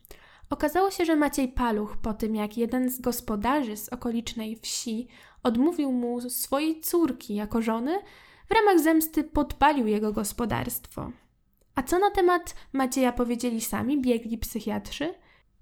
Okazało 0.49 0.91
się, 0.91 1.05
że 1.05 1.15
Maciej 1.15 1.47
Paluch, 1.47 1.97
po 1.97 2.13
tym 2.13 2.35
jak 2.35 2.57
jeden 2.57 2.89
z 2.89 3.01
gospodarzy 3.01 3.77
z 3.77 3.89
okolicznej 3.89 4.55
wsi 4.61 5.07
odmówił 5.43 5.91
mu 5.91 6.29
swojej 6.29 6.81
córki 6.81 7.35
jako 7.35 7.61
żony, 7.61 7.99
w 8.49 8.53
ramach 8.53 8.79
zemsty 8.79 9.23
podpalił 9.23 9.87
jego 9.87 10.13
gospodarstwo. 10.13 11.11
A 11.75 11.83
co 11.83 11.99
na 11.99 12.11
temat 12.11 12.55
Macieja 12.73 13.11
powiedzieli 13.11 13.61
sami 13.61 14.01
biegli 14.01 14.37
psychiatrzy? 14.37 15.13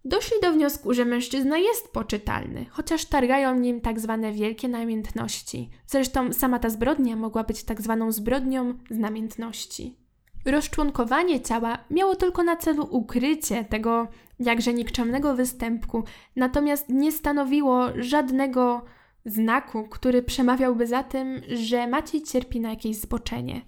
Doszli 0.05 0.37
do 0.41 0.51
wniosku, 0.51 0.93
że 0.93 1.05
mężczyzna 1.05 1.57
jest 1.57 1.93
poczytalny, 1.93 2.65
chociaż 2.69 3.05
targają 3.05 3.59
nim 3.59 3.81
tak 3.81 3.99
zwane 3.99 4.31
wielkie 4.31 4.67
namiętności. 4.67 5.69
Zresztą 5.87 6.33
sama 6.33 6.59
ta 6.59 6.69
zbrodnia 6.69 7.15
mogła 7.15 7.43
być 7.43 7.63
tak 7.63 7.81
zwaną 7.81 8.11
zbrodnią 8.11 8.73
z 8.89 8.97
namiętności. 8.97 9.97
Rozczłonkowanie 10.45 11.41
ciała 11.41 11.77
miało 11.89 12.15
tylko 12.15 12.43
na 12.43 12.55
celu 12.55 12.87
ukrycie 12.89 13.65
tego 13.65 14.07
jakże 14.39 14.73
nikczemnego 14.73 15.35
występku, 15.35 16.03
natomiast 16.35 16.89
nie 16.89 17.11
stanowiło 17.11 17.87
żadnego 17.95 18.81
znaku, 19.25 19.83
który 19.83 20.23
przemawiałby 20.23 20.87
za 20.87 21.03
tym, 21.03 21.41
że 21.47 21.87
Maciej 21.87 22.21
cierpi 22.21 22.59
na 22.59 22.69
jakieś 22.69 22.95
zboczenie. 22.95 23.61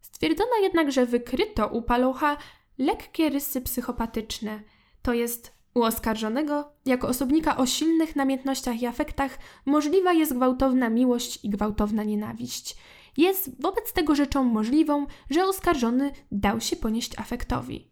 Stwierdzono 0.00 0.50
jednak, 0.62 0.92
że 0.92 1.06
wykryto 1.06 1.68
u 1.68 1.82
Palocha 1.82 2.36
lekkie 2.78 3.28
rysy 3.28 3.60
psychopatyczne, 3.60 4.60
to 5.02 5.14
jest 5.14 5.60
u 5.74 5.82
oskarżonego, 5.82 6.72
jako 6.86 7.08
osobnika 7.08 7.56
o 7.56 7.66
silnych 7.66 8.16
namiętnościach 8.16 8.82
i 8.82 8.86
afektach, 8.86 9.38
możliwa 9.66 10.12
jest 10.12 10.34
gwałtowna 10.34 10.90
miłość 10.90 11.44
i 11.44 11.50
gwałtowna 11.50 12.04
nienawiść. 12.04 12.76
Jest 13.16 13.62
wobec 13.62 13.92
tego 13.92 14.14
rzeczą 14.14 14.44
możliwą, 14.44 15.06
że 15.30 15.44
oskarżony 15.44 16.12
dał 16.32 16.60
się 16.60 16.76
ponieść 16.76 17.18
afektowi. 17.18 17.90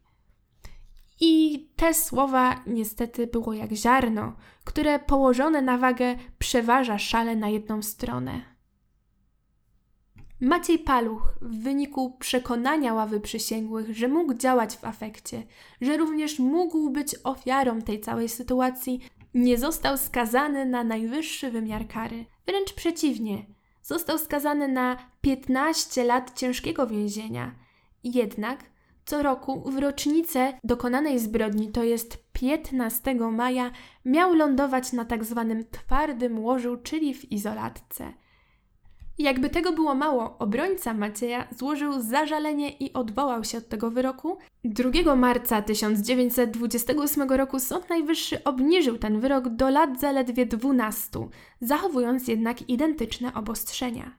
I 1.21 1.67
te 1.77 1.95
słowa 1.95 2.63
niestety 2.67 3.27
było 3.27 3.53
jak 3.53 3.73
ziarno, 3.73 4.37
które 4.65 4.99
położone 4.99 5.63
na 5.63 5.79
wagę 5.79 6.17
przeważa 6.39 6.99
szale 6.99 7.37
na 7.37 7.49
jedną 7.49 7.83
stronę. 7.83 8.58
Maciej 10.41 10.79
Paluch 10.79 11.35
w 11.41 11.63
wyniku 11.63 12.17
przekonania 12.19 12.95
ławy 12.95 13.21
przysięgłych, 13.21 13.97
że 13.97 14.09
mógł 14.09 14.35
działać 14.35 14.77
w 14.77 14.85
afekcie, 14.85 15.43
że 15.81 15.97
również 15.97 16.39
mógł 16.39 16.91
być 16.91 17.17
ofiarą 17.25 17.83
tej 17.83 18.01
całej 18.01 18.29
sytuacji, 18.29 19.01
nie 19.35 19.59
został 19.59 19.99
skazany 19.99 20.67
na 20.67 20.85
najwyższy 20.85 21.51
wymiar 21.51 21.89
kary. 21.89 22.25
Wręcz 22.47 22.73
przeciwnie, 22.73 23.47
został 23.83 24.19
skazany 24.19 24.69
na 24.69 24.97
15 25.21 26.05
lat 26.05 26.39
ciężkiego 26.39 26.87
więzienia. 26.87 27.55
Jednak 28.05 28.65
co 29.05 29.23
roku 29.23 29.71
w 29.71 29.79
rocznicę 29.79 30.59
dokonanej 30.65 31.19
zbrodni, 31.19 31.69
to 31.69 31.85
jest 31.85 32.19
15 32.33 33.15
maja, 33.15 33.71
miał 34.05 34.35
lądować 34.35 34.93
na 34.93 35.05
tak 35.05 35.25
zwanym 35.25 35.65
twardym 35.71 36.39
łożu, 36.39 36.77
czyli 36.83 37.15
w 37.15 37.33
izolatce. 37.33 38.13
Jakby 39.19 39.51
tego 39.51 39.73
było 39.73 39.95
mało, 39.95 40.39
obrońca 40.39 40.95
Macieja 40.95 41.49
złożył 41.51 42.03
zażalenie 42.03 42.71
i 42.71 42.93
odwołał 42.93 43.45
się 43.45 43.59
od 43.59 43.69
tego 43.69 43.91
wyroku. 43.91 44.39
2 44.65 45.17
marca 45.17 45.63
1928 45.63 47.31
roku 47.31 47.61
Sąd 47.61 47.91
Najwyższy 47.91 48.45
obniżył 48.45 48.99
ten 48.99 49.21
wyrok 49.21 49.49
do 49.49 49.71
lat 49.71 50.01
zaledwie 50.01 50.47
12, 50.47 51.29
zachowując 51.61 52.29
jednak 52.29 52.69
identyczne 52.69 53.35
obostrzenia. 53.35 54.19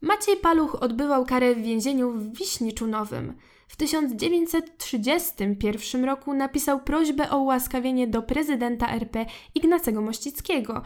Maciej 0.00 0.36
Paluch 0.36 0.82
odbywał 0.82 1.26
karę 1.26 1.54
w 1.54 1.62
więzieniu 1.62 2.12
w 2.12 2.38
Wiśniczu 2.38 2.86
Nowym. 2.86 3.34
W 3.68 3.76
1931 3.76 6.04
roku 6.04 6.34
napisał 6.34 6.80
prośbę 6.80 7.30
o 7.30 7.38
ułaskawienie 7.38 8.06
do 8.06 8.22
prezydenta 8.22 8.92
RP 8.92 9.26
Ignacego 9.54 10.02
Mościckiego 10.02 10.82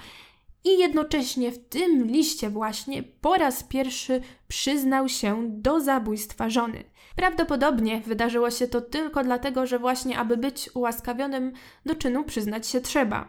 i 0.65 0.79
jednocześnie 0.79 1.53
w 1.53 1.69
tym 1.69 2.07
liście 2.07 2.51
właśnie 2.51 3.03
po 3.03 3.35
raz 3.35 3.63
pierwszy 3.63 4.21
przyznał 4.49 5.09
się 5.09 5.45
do 5.49 5.81
zabójstwa 5.81 6.51
żony. 6.51 6.85
Prawdopodobnie 7.17 8.01
wydarzyło 8.01 8.51
się 8.51 8.69
to 8.69 8.81
tylko 8.81 9.25
dlatego, 9.25 9.67
że 9.67 9.79
właśnie 9.79 10.19
aby 10.19 10.37
być 10.37 10.71
ułaskawionym 10.75 11.53
do 11.87 11.95
czynu 11.95 12.25
przyznać 12.25 12.67
się 12.67 12.81
trzeba. 12.81 13.29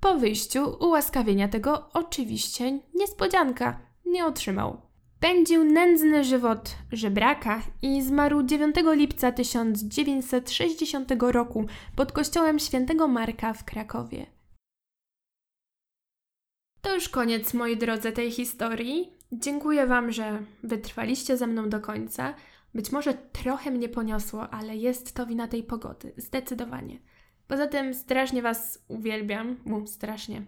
Po 0.00 0.14
wyjściu 0.14 0.76
ułaskawienia 0.80 1.48
tego 1.48 1.88
oczywiście 1.92 2.80
niespodzianka 2.94 3.80
nie 4.06 4.26
otrzymał. 4.26 4.80
Pędził 5.20 5.64
nędzny 5.64 6.24
żywot 6.24 6.76
żebraka 6.92 7.62
i 7.82 8.02
zmarł 8.02 8.42
9 8.42 8.76
lipca 8.92 9.32
1960 9.32 11.12
roku 11.20 11.66
pod 11.96 12.12
kościołem 12.12 12.58
świętego 12.58 13.08
Marka 13.08 13.52
w 13.52 13.64
Krakowie. 13.64 14.35
To 16.86 16.94
już 16.94 17.08
koniec, 17.08 17.54
moi 17.54 17.76
drodzy, 17.76 18.12
tej 18.12 18.30
historii. 18.30 19.12
Dziękuję 19.32 19.86
Wam, 19.86 20.12
że 20.12 20.42
wytrwaliście 20.62 21.36
ze 21.36 21.46
mną 21.46 21.68
do 21.68 21.80
końca. 21.80 22.34
Być 22.74 22.92
może 22.92 23.14
trochę 23.14 23.70
mnie 23.70 23.88
poniosło, 23.88 24.50
ale 24.50 24.76
jest 24.76 25.14
to 25.14 25.26
wina 25.26 25.48
tej 25.48 25.62
pogody, 25.62 26.12
zdecydowanie. 26.16 26.98
Poza 27.48 27.66
tym 27.66 27.94
strasznie 27.94 28.42
Was 28.42 28.84
uwielbiam, 28.88 29.56
mu 29.64 29.86
strasznie. 29.86 30.42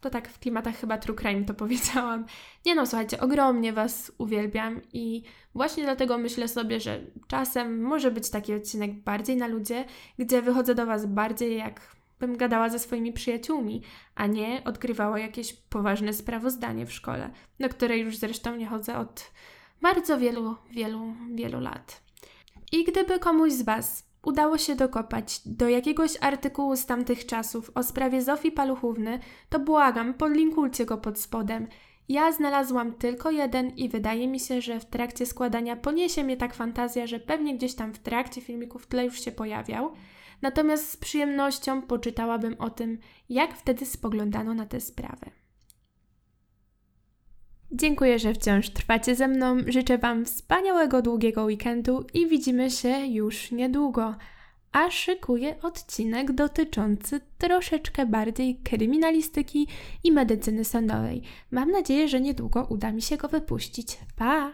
To 0.00 0.10
tak 0.10 0.28
w 0.28 0.38
klimatach 0.38 0.76
chyba 0.76 0.98
true 0.98 1.16
crime 1.16 1.44
to 1.44 1.54
powiedziałam. 1.64 2.24
Nie 2.66 2.74
no, 2.74 2.86
słuchajcie, 2.86 3.20
ogromnie 3.20 3.72
Was 3.72 4.12
uwielbiam 4.18 4.80
i 4.92 5.22
właśnie 5.54 5.84
dlatego 5.84 6.18
myślę 6.18 6.48
sobie, 6.48 6.80
że 6.80 7.00
czasem 7.26 7.82
może 7.82 8.10
być 8.10 8.30
taki 8.30 8.54
odcinek 8.54 8.92
bardziej 9.02 9.36
na 9.36 9.46
ludzie, 9.46 9.84
gdzie 10.18 10.42
wychodzę 10.42 10.74
do 10.74 10.86
Was 10.86 11.06
bardziej 11.06 11.56
jak 11.56 11.99
bym 12.20 12.36
gadała 12.36 12.68
ze 12.68 12.78
swoimi 12.78 13.12
przyjaciółmi, 13.12 13.82
a 14.14 14.26
nie 14.26 14.62
odgrywała 14.64 15.18
jakieś 15.18 15.52
poważne 15.52 16.12
sprawozdanie 16.12 16.86
w 16.86 16.92
szkole, 16.92 17.30
do 17.60 17.68
której 17.68 18.00
już 18.00 18.16
zresztą 18.16 18.56
nie 18.56 18.66
chodzę 18.66 18.98
od 18.98 19.30
bardzo 19.82 20.18
wielu, 20.18 20.56
wielu, 20.70 21.14
wielu 21.34 21.60
lat. 21.60 22.02
I 22.72 22.84
gdyby 22.84 23.18
komuś 23.18 23.52
z 23.52 23.62
Was 23.62 24.10
udało 24.22 24.58
się 24.58 24.76
dokopać 24.76 25.40
do 25.46 25.68
jakiegoś 25.68 26.16
artykułu 26.20 26.76
z 26.76 26.86
tamtych 26.86 27.26
czasów 27.26 27.70
o 27.74 27.82
sprawie 27.82 28.22
Zofii 28.22 28.52
Paluchówny, 28.52 29.20
to 29.48 29.58
błagam, 29.58 30.14
podlinkujcie 30.14 30.86
go 30.86 30.98
pod 30.98 31.20
spodem. 31.20 31.68
Ja 32.08 32.32
znalazłam 32.32 32.92
tylko 32.92 33.30
jeden 33.30 33.70
i 33.70 33.88
wydaje 33.88 34.28
mi 34.28 34.40
się, 34.40 34.60
że 34.60 34.80
w 34.80 34.84
trakcie 34.84 35.26
składania 35.26 35.76
poniesie 35.76 36.24
mnie 36.24 36.36
tak 36.36 36.54
fantazja, 36.54 37.06
że 37.06 37.20
pewnie 37.20 37.56
gdzieś 37.56 37.74
tam 37.74 37.94
w 37.94 37.98
trakcie 37.98 38.40
filmiku 38.40 38.78
w 38.78 38.86
tle 38.86 39.04
już 39.04 39.24
się 39.24 39.32
pojawiał. 39.32 39.92
Natomiast 40.42 40.90
z 40.90 40.96
przyjemnością 40.96 41.82
poczytałabym 41.82 42.56
o 42.58 42.70
tym, 42.70 42.98
jak 43.28 43.56
wtedy 43.56 43.86
spoglądano 43.86 44.54
na 44.54 44.66
tę 44.66 44.80
sprawę. 44.80 45.30
Dziękuję, 47.72 48.18
że 48.18 48.34
wciąż 48.34 48.70
trwacie 48.70 49.14
ze 49.14 49.28
mną. 49.28 49.56
Życzę 49.66 49.98
Wam 49.98 50.24
wspaniałego, 50.24 51.02
długiego 51.02 51.44
weekendu 51.44 52.04
i 52.14 52.26
widzimy 52.26 52.70
się 52.70 53.06
już 53.06 53.50
niedługo. 53.50 54.14
A 54.72 54.90
szykuję 54.90 55.62
odcinek 55.62 56.32
dotyczący 56.32 57.20
troszeczkę 57.38 58.06
bardziej 58.06 58.56
kryminalistyki 58.56 59.66
i 60.04 60.12
medycyny 60.12 60.64
sądowej. 60.64 61.22
Mam 61.50 61.70
nadzieję, 61.70 62.08
że 62.08 62.20
niedługo 62.20 62.66
uda 62.70 62.92
mi 62.92 63.02
się 63.02 63.16
go 63.16 63.28
wypuścić. 63.28 63.98
Pa! 64.16 64.52